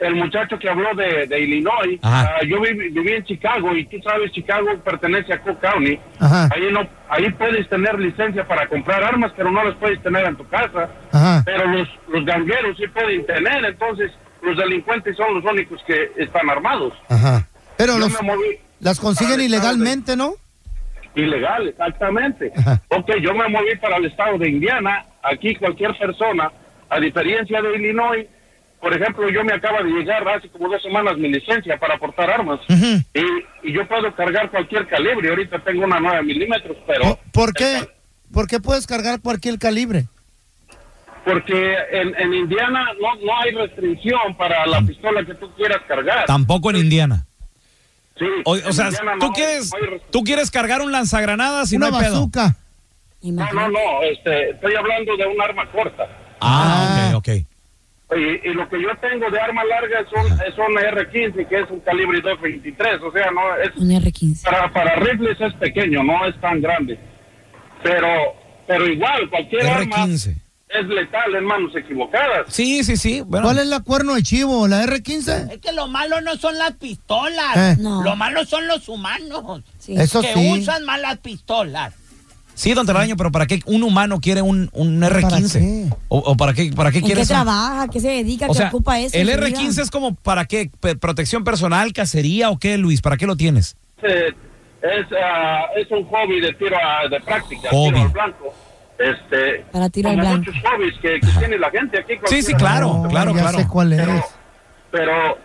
el 0.00 0.14
muchacho 0.16 0.58
que 0.58 0.68
habló 0.68 0.94
de, 0.94 1.26
de 1.26 1.40
Illinois, 1.40 1.98
ah, 2.02 2.38
yo 2.46 2.60
viví, 2.60 2.88
viví 2.88 3.12
en 3.12 3.24
Chicago 3.24 3.74
y 3.76 3.84
tú 3.86 3.98
sabes, 4.02 4.32
Chicago 4.32 4.66
pertenece 4.84 5.32
a 5.32 5.40
Cook 5.40 5.60
County. 5.60 5.98
Ajá. 6.18 6.48
Ahí 6.52 6.72
no, 6.72 6.88
ahí 7.08 7.30
puedes 7.32 7.68
tener 7.68 7.98
licencia 7.98 8.46
para 8.46 8.66
comprar 8.66 9.04
armas, 9.04 9.32
pero 9.36 9.50
no 9.50 9.62
las 9.62 9.74
puedes 9.76 10.02
tener 10.02 10.24
en 10.26 10.36
tu 10.36 10.46
casa. 10.48 10.88
Ajá. 11.12 11.42
Pero 11.44 11.66
los, 11.66 11.88
los 12.08 12.24
gangueros 12.24 12.76
sí 12.76 12.88
pueden 12.88 13.24
tener, 13.26 13.64
entonces 13.64 14.10
los 14.42 14.56
delincuentes 14.56 15.16
son 15.16 15.34
los 15.34 15.44
únicos 15.44 15.80
que 15.86 16.12
están 16.16 16.48
armados. 16.48 16.94
Ajá. 17.08 17.46
Pero 17.80 17.94
Yo 17.94 17.98
los, 18.00 18.12
me 18.12 18.28
moví 18.28 18.58
las 18.80 19.00
consiguen 19.00 19.36
para 19.36 19.44
ilegalmente, 19.44 20.14
¿no? 20.14 20.34
Ilegal, 21.14 21.68
exactamente. 21.68 22.52
Ajá. 22.54 22.82
Ok, 22.88 23.10
yo 23.22 23.32
me 23.34 23.48
moví 23.48 23.74
para 23.80 23.96
el 23.96 24.04
estado 24.04 24.36
de 24.36 24.50
Indiana. 24.50 25.06
Aquí 25.22 25.54
cualquier 25.54 25.96
persona, 25.98 26.52
a 26.90 27.00
diferencia 27.00 27.62
de 27.62 27.76
Illinois, 27.76 28.26
por 28.82 28.94
ejemplo, 28.94 29.30
yo 29.30 29.42
me 29.44 29.54
acaba 29.54 29.82
de 29.82 29.90
llegar 29.90 30.28
hace 30.28 30.50
como 30.50 30.68
dos 30.68 30.82
semanas 30.82 31.16
mi 31.16 31.28
licencia 31.32 31.78
para 31.78 31.96
portar 31.96 32.30
armas. 32.30 32.60
Y, 32.68 33.68
y 33.68 33.72
yo 33.72 33.88
puedo 33.88 34.14
cargar 34.14 34.50
cualquier 34.50 34.86
calibre. 34.86 35.30
Ahorita 35.30 35.58
tengo 35.60 35.84
una 35.84 36.00
9 36.00 36.22
milímetros, 36.22 36.76
pero... 36.86 37.02
¿Por, 37.04 37.18
por 37.32 37.54
qué? 37.54 37.88
¿Por 38.30 38.46
qué 38.46 38.60
puedes 38.60 38.86
cargar 38.86 39.20
cualquier 39.22 39.58
calibre? 39.58 40.04
Porque 41.24 41.76
en, 41.92 42.14
en 42.18 42.34
Indiana 42.34 42.84
no, 43.00 43.14
no 43.24 43.38
hay 43.38 43.52
restricción 43.52 44.36
para 44.36 44.66
la 44.66 44.82
pistola 44.82 45.24
que 45.24 45.34
tú 45.34 45.50
quieras 45.54 45.80
cargar. 45.88 46.26
Tampoco 46.26 46.70
en 46.70 46.76
Indiana. 46.76 47.26
Sí, 48.20 48.26
O, 48.44 48.52
o 48.52 48.72
sea, 48.72 48.90
tú 49.18 49.26
no- 49.26 49.32
quieres, 49.32 49.72
no 49.72 49.98
tú 50.12 50.22
quieres 50.22 50.50
cargar 50.52 50.82
un 50.82 50.92
lanzagranadas 50.92 51.72
y 51.72 51.76
Una 51.76 51.90
no 51.90 51.96
hay 51.96 52.04
pedo. 52.04 52.12
bazooka. 52.14 52.44
No, 52.46 52.54
no, 53.22 53.28
Imagínate. 53.28 53.72
no, 53.72 54.02
este, 54.02 54.50
estoy 54.50 54.74
hablando 54.76 55.16
de 55.16 55.26
un 55.26 55.40
arma 55.42 55.68
corta. 55.72 56.06
Ah, 56.40 57.10
Ah. 57.12 57.16
ok, 57.16 57.28
ok. 57.28 57.46
Y, 58.16 58.48
y 58.50 58.54
lo 58.54 58.68
que 58.68 58.82
yo 58.82 58.88
tengo 59.00 59.30
de 59.30 59.40
arma 59.40 59.62
larga 59.64 60.04
son, 60.12 60.26
son 60.56 60.72
R15, 60.76 61.46
que 61.48 61.60
es 61.60 61.70
un 61.70 61.80
calibre 61.80 62.20
223, 62.20 63.00
o 63.02 63.12
sea, 63.12 63.30
no 63.30 63.56
es 63.56 63.74
Un 63.76 63.88
R15. 63.90 64.42
para, 64.44 64.72
para 64.72 64.96
rifles 64.96 65.40
es 65.40 65.54
pequeño, 65.54 66.02
no 66.02 66.26
es 66.26 66.38
tan 66.40 66.60
grande. 66.60 66.98
Pero 67.82 68.06
pero 68.66 68.86
igual, 68.86 69.28
cualquier 69.30 69.66
arma 69.66 69.96
R15. 70.06 70.34
Es 70.72 70.86
letal 70.86 71.34
en 71.34 71.44
manos 71.44 71.72
equivocadas. 71.74 72.46
Sí, 72.48 72.84
sí, 72.84 72.96
sí. 72.96 73.22
Bueno, 73.22 73.46
¿Cuál 73.46 73.58
es 73.58 73.66
la 73.66 73.80
cuerno 73.80 74.14
de 74.14 74.22
chivo? 74.22 74.68
¿La 74.68 74.84
R15? 74.84 75.50
Es 75.52 75.58
que 75.58 75.72
lo 75.72 75.88
malo 75.88 76.20
no 76.20 76.36
son 76.36 76.56
las 76.58 76.72
pistolas, 76.74 77.56
Eh. 77.56 77.76
No. 77.80 78.02
lo 78.02 78.14
malo 78.16 78.44
son 78.44 78.66
los 78.68 78.88
humanos 78.88 79.62
Sí. 79.78 79.94
Eso 79.96 80.20
que 80.22 80.32
sí. 80.32 80.52
usan 80.60 80.84
mal 80.84 81.02
las 81.02 81.18
pistolas. 81.18 81.94
sí, 82.54 82.74
don 82.74 82.86
Telaraño, 82.86 83.16
pero 83.16 83.32
¿para 83.32 83.46
qué 83.46 83.60
un 83.64 83.82
humano 83.82 84.20
quiere 84.20 84.42
un, 84.42 84.68
un 84.74 85.00
¿Para 85.00 85.20
R15? 85.20 85.52
qué? 85.52 85.94
¿O, 86.08 86.18
o 86.18 86.36
para 86.36 86.52
qué, 86.52 86.70
para 86.72 86.90
qué 86.92 86.98
¿En 86.98 87.04
quiere 87.04 87.16
qué 87.20 87.22
eso? 87.22 87.32
trabaja? 87.34 87.88
¿Qué 87.88 88.00
se 88.00 88.08
dedica? 88.08 88.46
O 88.46 88.52
¿Qué 88.52 88.58
sea, 88.58 88.68
ocupa 88.68 89.00
eso? 89.00 89.16
el 89.16 89.28
en 89.28 89.38
su 89.38 89.44
vida? 89.46 89.58
R15 89.60 89.82
es 89.82 89.90
como 89.90 90.14
para 90.14 90.44
qué, 90.44 90.70
protección 91.00 91.42
personal, 91.42 91.92
cacería 91.92 92.50
o 92.50 92.58
qué, 92.58 92.76
Luis, 92.78 93.00
¿para 93.00 93.16
qué 93.16 93.26
lo 93.26 93.36
tienes? 93.36 93.76
Eh, 94.02 94.28
es, 94.82 95.06
ah, 95.20 95.62
es 95.76 95.90
un 95.90 96.04
hobby 96.04 96.40
de 96.40 96.52
tiro 96.54 96.76
a- 96.76 97.08
de 97.08 97.18
práctica, 97.20 97.70
Hobby. 97.70 97.88
tiro 97.94 98.02
al 98.02 98.08
blanco. 98.08 98.54
Este, 99.00 99.64
Para 99.72 99.88
tiro 99.88 100.10
al 100.10 100.20
como 100.20 100.36
muchos 100.36 100.54
hobbies 100.62 100.94
que, 101.00 101.20
que 101.20 101.38
tiene 101.38 101.58
la 101.58 101.70
gente 101.70 101.98
aquí. 101.98 102.14
Sí, 102.26 102.42
sí, 102.42 102.52
claro, 102.52 103.00
No, 103.02 103.08
claro, 103.08 103.34
ya 103.34 103.40
claro. 103.40 103.58
sé 103.58 103.66
cuál 103.66 103.94
es. 103.94 104.00
Pero, 104.00 104.24
pero 104.90 105.38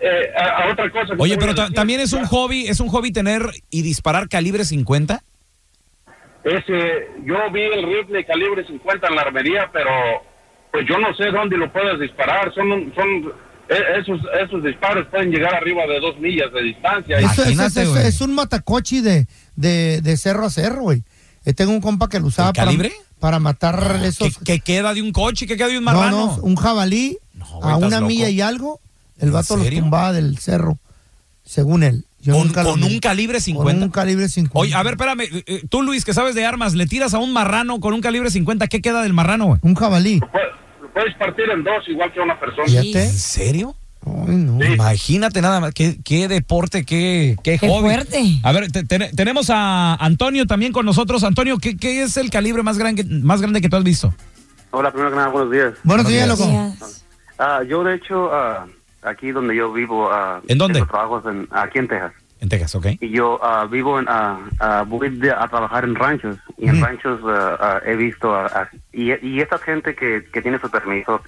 eh, 0.00 0.30
a, 0.36 0.64
a 0.64 0.72
otra 0.72 0.90
cosa. 0.90 1.14
Oye, 1.16 1.38
pero 1.38 1.54
decir, 1.54 1.74
también 1.74 2.00
es 2.00 2.12
un 2.12 2.22
ya, 2.24 2.28
hobby, 2.28 2.68
es 2.68 2.80
un 2.80 2.88
hobby 2.88 3.10
tener 3.10 3.42
y 3.70 3.80
disparar 3.80 4.28
calibre 4.28 4.62
50. 4.66 5.22
Ese, 6.44 7.08
yo 7.24 7.50
vi 7.50 7.62
el 7.62 7.82
rifle 7.82 8.24
calibre 8.26 8.66
50 8.66 9.08
en 9.08 9.14
la 9.14 9.22
armería, 9.22 9.70
pero 9.72 9.90
pues 10.70 10.86
yo 10.86 10.98
no 10.98 11.14
sé 11.14 11.30
dónde 11.30 11.56
lo 11.56 11.72
puedes 11.72 11.98
disparar. 12.00 12.52
Son, 12.54 12.92
son 12.94 13.32
eh, 13.70 13.82
esos, 14.00 14.20
esos 14.44 14.62
disparos 14.62 15.06
pueden 15.06 15.30
llegar 15.30 15.54
arriba 15.54 15.86
de 15.86 15.98
dos 15.98 16.18
millas 16.18 16.52
de 16.52 16.62
distancia. 16.62 17.18
Eso, 17.18 17.42
es, 17.44 17.78
es 17.78 18.20
un 18.20 18.34
matacochi 18.34 19.00
de, 19.00 19.26
de, 19.56 20.02
de 20.02 20.16
cerro 20.18 20.44
a 20.44 20.50
cerro, 20.50 20.82
güey. 20.82 21.02
Eh, 21.48 21.54
tengo 21.54 21.72
un 21.72 21.80
compa 21.80 22.08
que 22.10 22.20
lo 22.20 22.26
usaba 22.26 22.50
¿El 22.50 22.54
para, 22.54 22.66
calibre? 22.66 22.92
para 23.18 23.38
matar 23.40 24.00
¿Qué, 24.02 24.08
esos... 24.08 24.38
qué 24.44 24.60
queda 24.60 24.92
de 24.92 25.00
un 25.00 25.12
coche? 25.12 25.46
¿Qué 25.46 25.56
queda 25.56 25.68
de 25.68 25.78
un 25.78 25.84
no, 25.84 25.92
marrano? 25.92 26.36
no, 26.36 26.42
un 26.42 26.56
jabalí 26.56 27.16
No, 27.32 27.46
güey, 27.46 27.70
a 27.70 27.74
¿estás 27.76 27.86
una 27.88 27.96
loco? 28.00 28.08
milla 28.08 28.28
y 28.28 28.40
algo. 28.42 28.80
El 29.18 29.28
¿En 29.28 29.32
vato 29.34 29.56
los 29.56 29.68
tumbaba 29.70 30.12
del 30.12 30.36
cerro, 30.38 30.78
según 31.44 31.82
él. 31.84 32.04
Yo 32.20 32.34
Con, 32.34 32.52
con 32.52 32.82
un 32.84 32.98
calibre 32.98 33.38
Con 33.38 33.42
50. 33.44 33.84
un 33.86 33.90
calibre 33.90 34.28
50. 34.28 34.58
Oye, 34.58 34.74
a 34.74 34.82
ver, 34.82 34.94
espérame. 34.94 35.20
eh, 35.22 35.44
eh, 35.46 35.62
Tú, 35.70 35.82
Luis, 35.82 36.04
que 36.04 36.12
sabes 36.12 36.34
de 36.34 36.44
armas, 36.44 36.74
le 36.74 36.86
tiras 36.86 37.14
a 37.14 37.18
un 37.18 37.32
marrano 37.32 37.80
con 37.80 37.94
un 37.94 38.00
calibre 38.02 38.30
50. 38.30 38.66
¿Qué 38.68 38.82
queda 38.82 39.02
del 39.02 39.14
marrano, 39.14 39.46
güey? 39.46 39.58
Un 39.62 39.74
jabalí. 39.74 40.18
Lo 40.20 40.30
puedes, 40.30 40.48
lo 40.82 40.92
puedes 40.92 41.14
partir 41.16 41.44
en 41.50 41.64
dos 41.64 41.88
igual 41.88 42.12
que 42.12 42.20
una 42.20 42.38
persona. 42.38 42.66
Fíjate. 42.68 43.04
¿En 43.06 43.12
serio? 43.12 43.74
Ay, 44.06 44.36
no. 44.36 44.64
Imagínate 44.64 45.40
nada 45.42 45.60
más. 45.60 45.74
Qué, 45.74 45.98
qué 46.04 46.28
deporte, 46.28 46.84
qué, 46.84 47.36
qué, 47.42 47.58
Qué 47.58 47.68
hobby. 47.68 47.80
fuerte. 47.90 48.22
A 48.42 48.52
ver, 48.52 48.70
te- 48.70 48.84
te- 48.84 49.12
tenemos 49.12 49.50
a 49.50 49.94
Antonio 49.94 50.46
también 50.46 50.72
con 50.72 50.86
nosotros. 50.86 51.24
Antonio, 51.24 51.58
¿qué, 51.58 51.76
qué 51.76 52.02
es 52.02 52.16
el 52.16 52.30
calibre 52.30 52.62
más 52.62 52.78
grande, 52.78 53.04
más 53.04 53.40
grande 53.40 53.60
que 53.60 53.68
tú 53.68 53.76
has 53.76 53.84
visto? 53.84 54.14
Hola, 54.70 54.90
primero 54.90 55.10
que 55.10 55.16
nada, 55.16 55.28
buenos 55.28 55.50
días. 55.50 55.72
Buenos 55.82 56.06
días, 56.06 56.26
días. 56.26 56.38
loco. 56.38 56.50
Días. 56.50 57.04
Ah, 57.38 57.62
yo, 57.68 57.82
de 57.84 57.94
hecho, 57.94 58.30
ah, 58.32 58.66
aquí 59.02 59.30
donde 59.30 59.54
yo 59.56 59.72
vivo, 59.72 60.10
ah, 60.10 60.40
¿En 60.48 60.58
dónde? 60.58 60.80
trabajos 60.84 61.24
en, 61.26 61.48
aquí 61.50 61.78
en 61.78 61.88
Texas. 61.88 62.12
En 62.40 62.48
Texas, 62.48 62.74
¿ok? 62.76 62.86
Y 63.00 63.10
yo 63.10 63.38
ah, 63.42 63.66
vivo 63.70 63.98
en, 63.98 64.06
ah, 64.08 64.84
voy 64.86 65.08
de- 65.10 65.30
a 65.32 65.48
trabajar 65.48 65.84
en 65.84 65.94
ranchos. 65.96 66.36
Y 66.56 66.68
en 66.68 66.80
ranchos 66.80 67.20
he 67.86 67.96
visto, 67.96 68.32
y, 68.92 69.12
y 69.26 69.40
esta 69.40 69.58
gente 69.58 69.94
que, 69.94 70.24
que 70.32 70.40
tiene 70.42 70.58
su 70.60 70.70
permiso, 70.70 71.20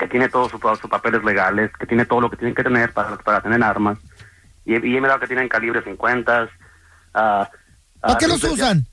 que 0.00 0.08
tiene 0.08 0.30
todos 0.30 0.50
sus 0.50 0.90
papeles 0.90 1.22
legales, 1.22 1.70
que 1.78 1.84
tiene 1.86 2.06
todo 2.06 2.22
lo 2.22 2.30
que 2.30 2.36
tienen 2.38 2.54
que 2.54 2.64
tener 2.64 2.90
para, 2.94 3.16
para 3.18 3.42
tener 3.42 3.62
armas. 3.62 3.98
Y, 4.64 4.74
he- 4.74 4.86
y 4.86 4.96
he 4.96 5.00
mirado 5.00 5.20
que 5.20 5.26
tienen 5.26 5.46
calibre 5.46 5.82
50. 5.82 6.48
ah, 7.14 7.50
¿Para 8.00 8.14
ah, 8.14 8.18
qué 8.18 8.26
los 8.26 8.42
usan? 8.42 8.86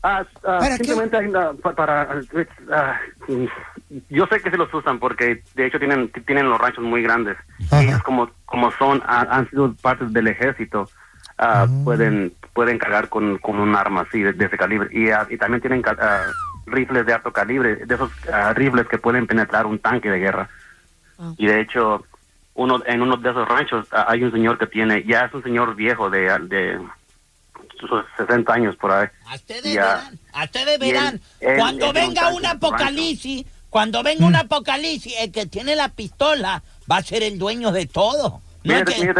¿Para 0.00 0.78
qué? 0.78 0.84
simplemente 0.84 1.18
pa- 1.62 1.74
para, 1.74 2.20
ah, 2.72 2.98
yo 4.08 4.26
sé 4.26 4.40
que 4.40 4.50
se 4.50 4.56
los 4.56 4.72
usan 4.72 4.98
porque 4.98 5.42
de 5.54 5.66
hecho 5.66 5.78
tienen 5.78 6.10
tienen 6.26 6.48
los 6.48 6.58
ranchos 6.58 6.84
muy 6.84 7.02
grandes 7.02 7.36
y 7.58 7.88
ellos 7.88 8.02
como 8.04 8.30
como 8.46 8.70
son 8.72 9.02
han 9.06 9.50
sido 9.50 9.74
partes 9.74 10.12
del 10.12 10.28
ejército 10.28 10.88
pueden 11.84 12.32
pueden 12.54 12.78
cargar 12.78 13.08
con, 13.08 13.38
con 13.38 13.58
un 13.58 13.74
arma 13.76 14.02
así 14.02 14.22
de, 14.22 14.32
de 14.32 14.44
ese 14.46 14.56
calibre 14.56 14.88
y, 14.92 15.08
y 15.34 15.36
también 15.36 15.60
tienen 15.60 15.82
rifles 16.70 17.04
de 17.06 17.12
alto 17.14 17.32
calibre 17.32 17.76
de 17.86 17.94
esos 17.94 18.10
ah, 18.32 18.52
rifles 18.54 18.86
que 18.88 18.98
pueden 18.98 19.26
penetrar 19.26 19.66
un 19.66 19.78
tanque 19.78 20.10
de 20.10 20.18
guerra 20.18 20.48
Ah. 21.20 21.32
y 21.36 21.46
de 21.46 21.60
hecho 21.60 22.04
uno 22.54 22.80
en 22.86 23.02
uno 23.02 23.16
de 23.16 23.30
esos 23.30 23.48
ranchos 23.48 23.86
ah, 23.92 24.06
hay 24.08 24.22
un 24.22 24.30
señor 24.30 24.56
que 24.56 24.66
tiene 24.68 25.02
ya 25.04 25.22
es 25.26 25.34
un 25.34 25.42
señor 25.42 25.74
viejo 25.74 26.08
de 26.10 26.20
de 26.48 26.78
sus 27.80 27.90
60 28.16 28.52
años 28.52 28.76
por 28.76 28.92
ahí 28.92 29.08
A 29.26 29.34
ustedes 29.34 29.64
Ya. 29.74 29.82
verán, 29.96 30.18
a 30.32 30.44
ustedes 30.44 30.74
él- 30.74 30.80
verán. 30.80 31.20
él- 31.40 31.58
cuando 31.58 31.86
él 31.86 31.92
venga 31.92 32.28
un 32.28 32.46
apocalipsis, 32.46 33.46
cuando 33.70 34.02
venga 34.02 34.24
Mm. 34.24 34.28
un 34.28 34.36
apocalipsis, 34.36 35.12
el 35.20 35.32
que 35.32 35.46
tiene 35.46 35.74
la 35.76 35.88
pistola 35.88 36.62
va 36.90 36.96
a 36.98 37.02
ser 37.02 37.22
el 37.22 37.38
dueño 37.38 37.70
de 37.72 37.86
todo. 37.86 38.40
No 38.64 38.74
Mire, 38.74 38.84
que- 38.84 39.06
no 39.06 39.14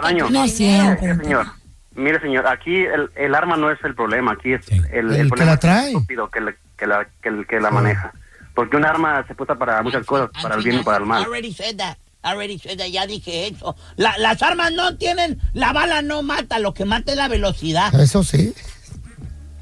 que 0.00 0.30
No 0.32 0.48
siempre. 0.48 1.16
Señor, 1.16 1.46
mire, 1.94 2.20
señor, 2.20 2.46
aquí 2.46 2.84
el, 2.84 3.10
el 3.16 3.34
arma 3.34 3.56
no 3.56 3.70
es 3.70 3.82
el 3.84 3.94
problema, 3.94 4.32
aquí 4.32 4.52
es 4.54 4.64
Sí. 4.66 4.80
el, 4.92 5.12
El 5.12 5.22
que 5.22 5.28
problema 5.28 5.50
la 5.52 5.56
trae. 5.58 5.88
estúpido 5.88 6.28
que, 6.30 6.40
la- 6.40 6.54
que, 6.76 6.86
la, 6.86 7.06
que, 7.22 7.28
el- 7.28 7.46
que 7.46 7.60
la 7.60 7.70
maneja. 7.70 8.12
Porque 8.54 8.76
un 8.76 8.84
arma 8.84 9.24
se 9.26 9.34
usa 9.38 9.54
para 9.56 9.82
muchas 9.82 10.04
cosas, 10.04 10.30
para 10.42 10.56
el 10.56 10.62
bien 10.62 10.80
y 10.80 10.82
para 10.82 10.98
el 10.98 11.04
mal. 11.06 11.22
Already 11.24 11.52
said 11.54 11.76
that. 11.76 11.96
Already 12.22 12.58
said 12.58 12.78
that. 12.78 12.86
Ya 12.88 13.06
dije 13.06 13.48
eso. 13.48 13.74
La- 13.96 14.16
las 14.18 14.42
armas 14.42 14.72
no 14.72 14.96
tienen, 14.96 15.40
la 15.54 15.72
bala 15.72 16.02
no 16.02 16.22
mata, 16.22 16.58
lo 16.58 16.74
que 16.74 16.84
mata 16.84 17.12
es 17.12 17.16
la 17.18 17.28
velocidad. 17.28 17.94
Eso 17.98 18.22
sí. 18.24 18.52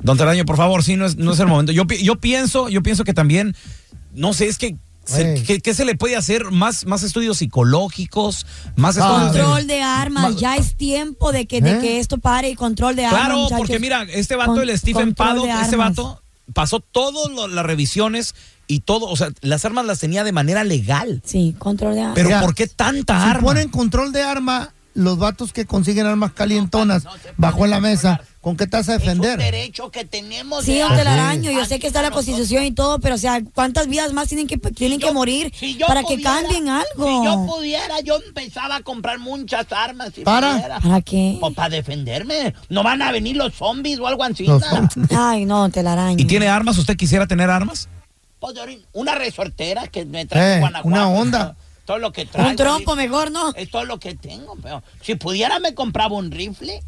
Don 0.01 0.16
Teraño, 0.16 0.44
por 0.44 0.57
favor, 0.57 0.83
sí, 0.83 0.96
no 0.96 1.07
es, 1.07 1.16
no 1.16 1.33
es 1.33 1.40
el 1.40 1.46
momento. 1.46 1.73
Yo, 1.73 1.87
pi- 1.87 2.03
yo 2.03 2.16
pienso, 2.16 2.68
yo 2.68 2.83
pienso 2.83 3.05
que 3.05 3.12
también, 3.14 3.55
no 4.12 4.33
sé, 4.33 4.46
es 4.49 4.57
que 4.59 4.77
se, 5.05 5.61
que 5.61 5.75
se 5.75 5.85
le 5.85 5.94
puede 5.94 6.16
hacer 6.16 6.51
más, 6.51 6.87
más 6.87 7.03
estudios 7.03 7.38
psicológicos, 7.38 8.46
más 8.77 8.96
Ah, 8.96 9.01
estudios 9.29 9.44
Control 9.46 9.66
de 9.66 9.83
armas, 9.83 10.33
Ma- 10.33 10.37
ya 10.38 10.57
es 10.57 10.77
tiempo 10.77 11.33
de 11.33 11.46
que, 11.46 11.61
de 11.61 11.73
¿Eh? 11.73 11.79
que 11.81 11.99
esto 11.99 12.18
pare 12.18 12.49
y 12.49 12.55
control 12.55 12.96
de 12.96 13.07
armas. 13.07 13.20
Claro, 13.27 13.46
porque 13.57 13.79
mira, 13.79 14.03
este 14.11 14.37
vato, 14.37 14.55
Con- 14.55 14.68
el 14.68 14.79
Stephen 14.79 15.14
Paddock, 15.14 15.49
este 15.62 15.77
vato 15.77 16.23
pasó 16.53 16.81
todas 16.81 17.31
lo- 17.33 17.49
las 17.49 17.65
revisiones 17.67 18.35
y 18.67 18.81
todo, 18.81 19.07
o 19.07 19.17
sea, 19.17 19.31
las 19.41 19.65
armas 19.65 19.85
las 19.87 19.99
tenía 19.99 20.23
de 20.25 20.33
manera 20.33 20.63
legal. 20.65 21.23
Sí, 21.25 21.55
control 21.59 21.95
de 21.95 22.01
armas. 22.03 22.15
Pero 22.15 22.29
Mira, 22.29 22.41
¿por 22.41 22.55
qué 22.55 22.67
tanta 22.69 23.21
Si 23.23 23.29
arma? 23.31 23.43
ponen 23.49 23.69
control 23.69 24.13
de 24.13 24.23
arma, 24.23 24.73
los 24.94 25.18
vatos 25.18 25.53
que 25.53 25.66
consiguen 25.66 26.07
armas 26.07 26.33
calientonas 26.33 27.05
No, 27.05 27.12
no 27.14 27.20
bajo 27.37 27.64
en 27.64 27.70
la 27.70 27.81
mesa, 27.81 28.16
controlar. 28.16 28.40
¿con 28.40 28.57
qué 28.57 28.66
te 28.66 28.76
vas 28.76 28.88
a 28.88 28.94
Es 28.94 29.00
un 29.00 29.05
defender? 29.07 29.38
derecho 29.38 29.90
que 29.90 30.05
tenemos. 30.05 30.64
Sí, 30.64 30.74
de 30.74 30.81
don. 30.81 30.96
Telaraño, 30.96 31.50
yo 31.53 31.64
sé 31.64 31.79
que 31.79 31.87
está 31.87 32.03
la 32.03 32.11
constitución 32.11 32.64
y 32.64 32.72
todo, 32.72 32.98
pero 32.98 33.14
o 33.14 33.18
sea, 33.18 33.40
¿cuántas 33.55 33.87
vidas 33.87 34.12
más 34.12 34.29
tienen 34.29 34.46
que, 34.46 34.57
tienen 34.59 34.98
Si 35.00 35.07
que 35.07 35.12
morir 35.12 35.53
si 35.57 35.76
yo 35.76 35.87
para 35.87 36.03
que 36.03 36.20
cambien 36.20 36.68
algo? 36.68 37.07
Si 37.07 37.24
yo 37.24 37.46
pudiera, 37.46 38.00
yo 38.00 38.18
empezaba 38.26 38.76
a 38.76 38.81
comprar 38.83 39.18
muchas 39.18 39.66
armas. 39.72 40.11
Si 40.14 40.22
¿Para? 40.22 40.53
pudiera. 40.55 40.81
¿Para 40.81 41.00
qué? 41.03 41.38
O 41.40 41.53
para 41.53 41.68
defenderme. 41.68 42.55
No 42.68 42.83
van 42.83 43.00
a 43.03 43.12
venir 43.12 43.37
los 43.37 43.55
zombies 43.55 43.98
o 44.00 44.07
algo 44.07 44.24
así. 44.24 44.46
Ay, 45.16 45.44
no, 45.44 45.61
don 45.61 45.70
Telaraño. 45.72 46.16
¿Y 46.18 46.24
tiene 46.24 46.48
armas? 46.48 46.79
¿Usted 46.79 46.96
quisiera 46.96 47.26
tener 47.26 47.48
armas? 47.50 47.88
Pues, 48.40 48.55
una 48.94 49.14
resortera 49.14 49.87
que 49.87 50.05
me 50.07 50.24
trae 50.26 50.57
Eh, 50.57 50.61
Guanajuato. 50.61 50.88
una 50.88 51.09
Honda. 51.09 51.57
Todo, 51.90 51.98
lo 51.98 52.12
que 52.12 52.24
traigo. 52.26 52.50
Un 52.50 52.57
trompo 52.57 52.94
mejor, 52.94 53.33
¿no? 53.33 53.53
Es 53.55 53.68
todo 53.70 53.85
lo 53.85 53.98
que 53.98 54.14
tengo. 54.14 54.57
Pero 54.62 54.83
si 55.03 55.16
pudiera, 55.16 55.59
me 55.59 55.74
compraba 55.74 56.14
un 56.14 56.31
rifle. 56.31 56.83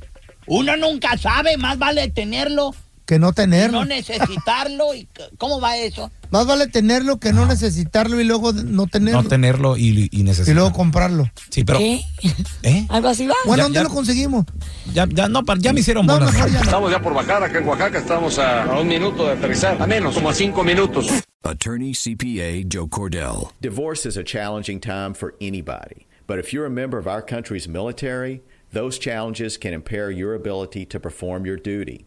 Uno 0.47 0.77
nunca 0.77 1.17
sabe. 1.19 1.57
Más 1.57 1.77
vale 1.77 2.09
tenerlo 2.11 2.73
Que 3.05 3.19
no 3.19 3.31
y 3.31 3.33
tenerlo. 3.33 3.81
no 3.81 3.85
necesitarlo. 3.85 4.95
y 4.95 5.09
¿Cómo 5.39 5.61
va 5.61 5.77
eso? 5.77 6.11
Más 6.31 6.47
vale 6.47 6.69
tenerlo 6.69 7.19
que 7.19 7.33
no 7.33 7.47
necesitarlo 7.47 8.21
y 8.21 8.25
luego 8.25 8.53
no 8.53 8.87
tenerlo. 8.87 9.23
No 9.23 9.29
tenerlo 9.29 9.77
y, 9.77 10.09
y 10.13 10.21
y 10.21 10.23
necesitar. 10.23 10.55
luego 10.55 10.73
comprarlo. 10.73 11.29
Sí, 11.51 11.65
pero... 11.65 11.79
¿Qué? 11.81 12.01
¿Eh? 12.63 12.87
¿Algo 12.89 13.09
así 13.09 13.27
va? 13.27 13.35
Bueno, 13.45 13.59
Ya- 13.59 13.65
¿dónde 13.65 13.79
ya- 13.81 13.83
lo 13.83 13.91
conseguimos? 13.91 14.47
Ya, 14.95 15.09
ya, 15.11 15.29
no, 15.29 15.43
ya 15.59 15.73
me 15.73 15.81
hicieron 15.81 16.07
No, 16.07 16.15
bolas. 16.15 16.33
mejor 16.33 16.49
ya 16.51 16.59
no. 16.59 16.65
Estamos 16.65 16.91
ya 16.93 17.03
por 17.03 17.13
bajar 17.15 17.43
acá 17.43 17.59
en 17.59 17.67
Oaxaca, 17.69 17.99
estamos 17.99 18.39
a, 18.39 18.63
a 18.65 18.81
un 18.81 18.87
minuto 18.87 19.27
de 19.27 19.33
aterrizar, 19.33 19.83
a 19.83 19.87
menos, 19.87 20.15
como 20.15 20.31
a 20.31 20.35
cinco 20.35 20.63
minutos. 20.63 21.07
Attorney 21.45 21.93
CPA 21.93 22.69
Joe 22.69 22.87
Cordell. 22.87 23.51
Divorce 23.61 24.07
is 24.07 24.17
a 24.17 24.23
challenging 24.23 24.79
time 24.79 25.13
for 25.13 25.35
anybody, 25.41 26.07
but 26.29 26.39
if 26.39 26.53
you're 26.53 26.67
a 26.67 26.71
member 26.71 26.99
of 26.99 27.09
our 27.09 27.21
country's 27.21 27.67
military, 27.67 28.43
those 28.71 28.97
challenges 28.97 29.57
can 29.57 29.75
impair 29.75 30.09
your 30.09 30.35
ability 30.35 30.87
to 30.87 31.01
perform 31.01 31.45
your 31.45 31.57
duty. 31.57 32.07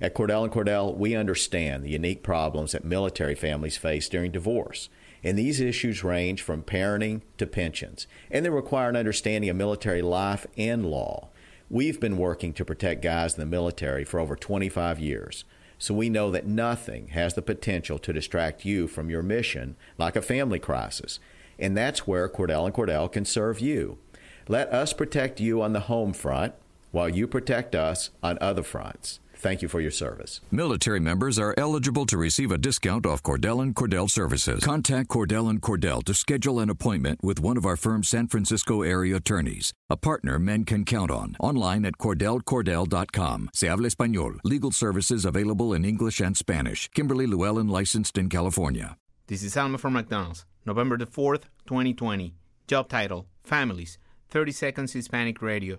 At 0.00 0.14
Cordell 0.14 0.44
and 0.44 0.52
Cordell, 0.52 0.96
we 0.96 1.16
understand 1.16 1.82
the 1.82 1.90
unique 1.90 2.22
problems 2.22 2.72
that 2.72 2.84
military 2.84 3.34
families 3.34 3.76
face 3.76 4.08
during 4.08 4.30
divorce. 4.30 4.88
And 5.24 5.36
these 5.36 5.58
issues 5.58 6.04
range 6.04 6.42
from 6.42 6.62
parenting 6.62 7.22
to 7.38 7.46
pensions, 7.48 8.06
and 8.30 8.44
they 8.44 8.50
require 8.50 8.88
an 8.88 8.94
understanding 8.94 9.50
of 9.50 9.56
military 9.56 10.00
life 10.00 10.46
and 10.56 10.86
law. 10.86 11.30
We've 11.68 11.98
been 11.98 12.16
working 12.16 12.52
to 12.52 12.64
protect 12.64 13.02
guys 13.02 13.34
in 13.34 13.40
the 13.40 13.46
military 13.46 14.04
for 14.04 14.20
over 14.20 14.36
25 14.36 15.00
years, 15.00 15.44
so 15.78 15.94
we 15.94 16.08
know 16.08 16.30
that 16.30 16.46
nothing 16.46 17.08
has 17.08 17.34
the 17.34 17.42
potential 17.42 17.98
to 17.98 18.12
distract 18.12 18.64
you 18.64 18.88
from 18.88 19.10
your 19.10 19.22
mission 19.22 19.76
like 19.98 20.16
a 20.16 20.22
family 20.22 20.58
crisis. 20.58 21.18
And 21.58 21.76
that's 21.76 22.06
where 22.06 22.28
Cordell 22.28 22.66
and 22.66 22.74
Cordell 22.74 23.10
can 23.10 23.24
serve 23.24 23.60
you. 23.60 23.98
Let 24.48 24.72
us 24.72 24.92
protect 24.92 25.40
you 25.40 25.60
on 25.60 25.72
the 25.72 25.80
home 25.80 26.12
front 26.12 26.54
while 26.92 27.08
you 27.08 27.26
protect 27.26 27.74
us 27.74 28.10
on 28.22 28.38
other 28.40 28.62
fronts. 28.62 29.20
Thank 29.38 29.62
you 29.62 29.68
for 29.68 29.80
your 29.80 29.90
service. 29.90 30.40
Military 30.50 30.98
members 30.98 31.38
are 31.38 31.54
eligible 31.58 32.06
to 32.06 32.16
receive 32.16 32.50
a 32.50 32.58
discount 32.58 33.06
off 33.06 33.22
Cordell 33.22 33.62
and 33.62 33.74
Cordell 33.74 34.10
services. 34.10 34.64
Contact 34.64 35.08
Cordell 35.08 35.50
and 35.50 35.60
Cordell 35.60 36.02
to 36.04 36.14
schedule 36.14 36.58
an 36.60 36.70
appointment 36.70 37.20
with 37.22 37.38
one 37.40 37.56
of 37.56 37.66
our 37.66 37.76
firm's 37.76 38.08
San 38.08 38.28
Francisco 38.28 38.82
area 38.82 39.16
attorneys, 39.16 39.72
a 39.90 39.96
partner 39.96 40.38
men 40.38 40.64
can 40.64 40.84
count 40.84 41.10
on. 41.10 41.36
Online 41.38 41.84
at 41.84 41.98
cordellcordell.com. 41.98 43.50
Se 43.52 43.68
habla 43.68 43.88
español. 43.88 44.38
Legal 44.42 44.72
services 44.72 45.24
available 45.24 45.74
in 45.74 45.84
English 45.84 46.20
and 46.20 46.36
Spanish. 46.36 46.88
Kimberly 46.94 47.26
Llewellyn 47.26 47.68
licensed 47.68 48.16
in 48.18 48.28
California. 48.28 48.96
This 49.26 49.42
is 49.42 49.56
Alma 49.56 49.76
from 49.76 49.94
McDonald's, 49.94 50.46
November 50.64 50.96
the 50.96 51.06
4th, 51.06 51.44
2020. 51.66 52.34
Job 52.66 52.88
title 52.88 53.26
Families, 53.44 53.98
30 54.30 54.52
Seconds 54.52 54.92
Hispanic 54.92 55.42
Radio. 55.42 55.78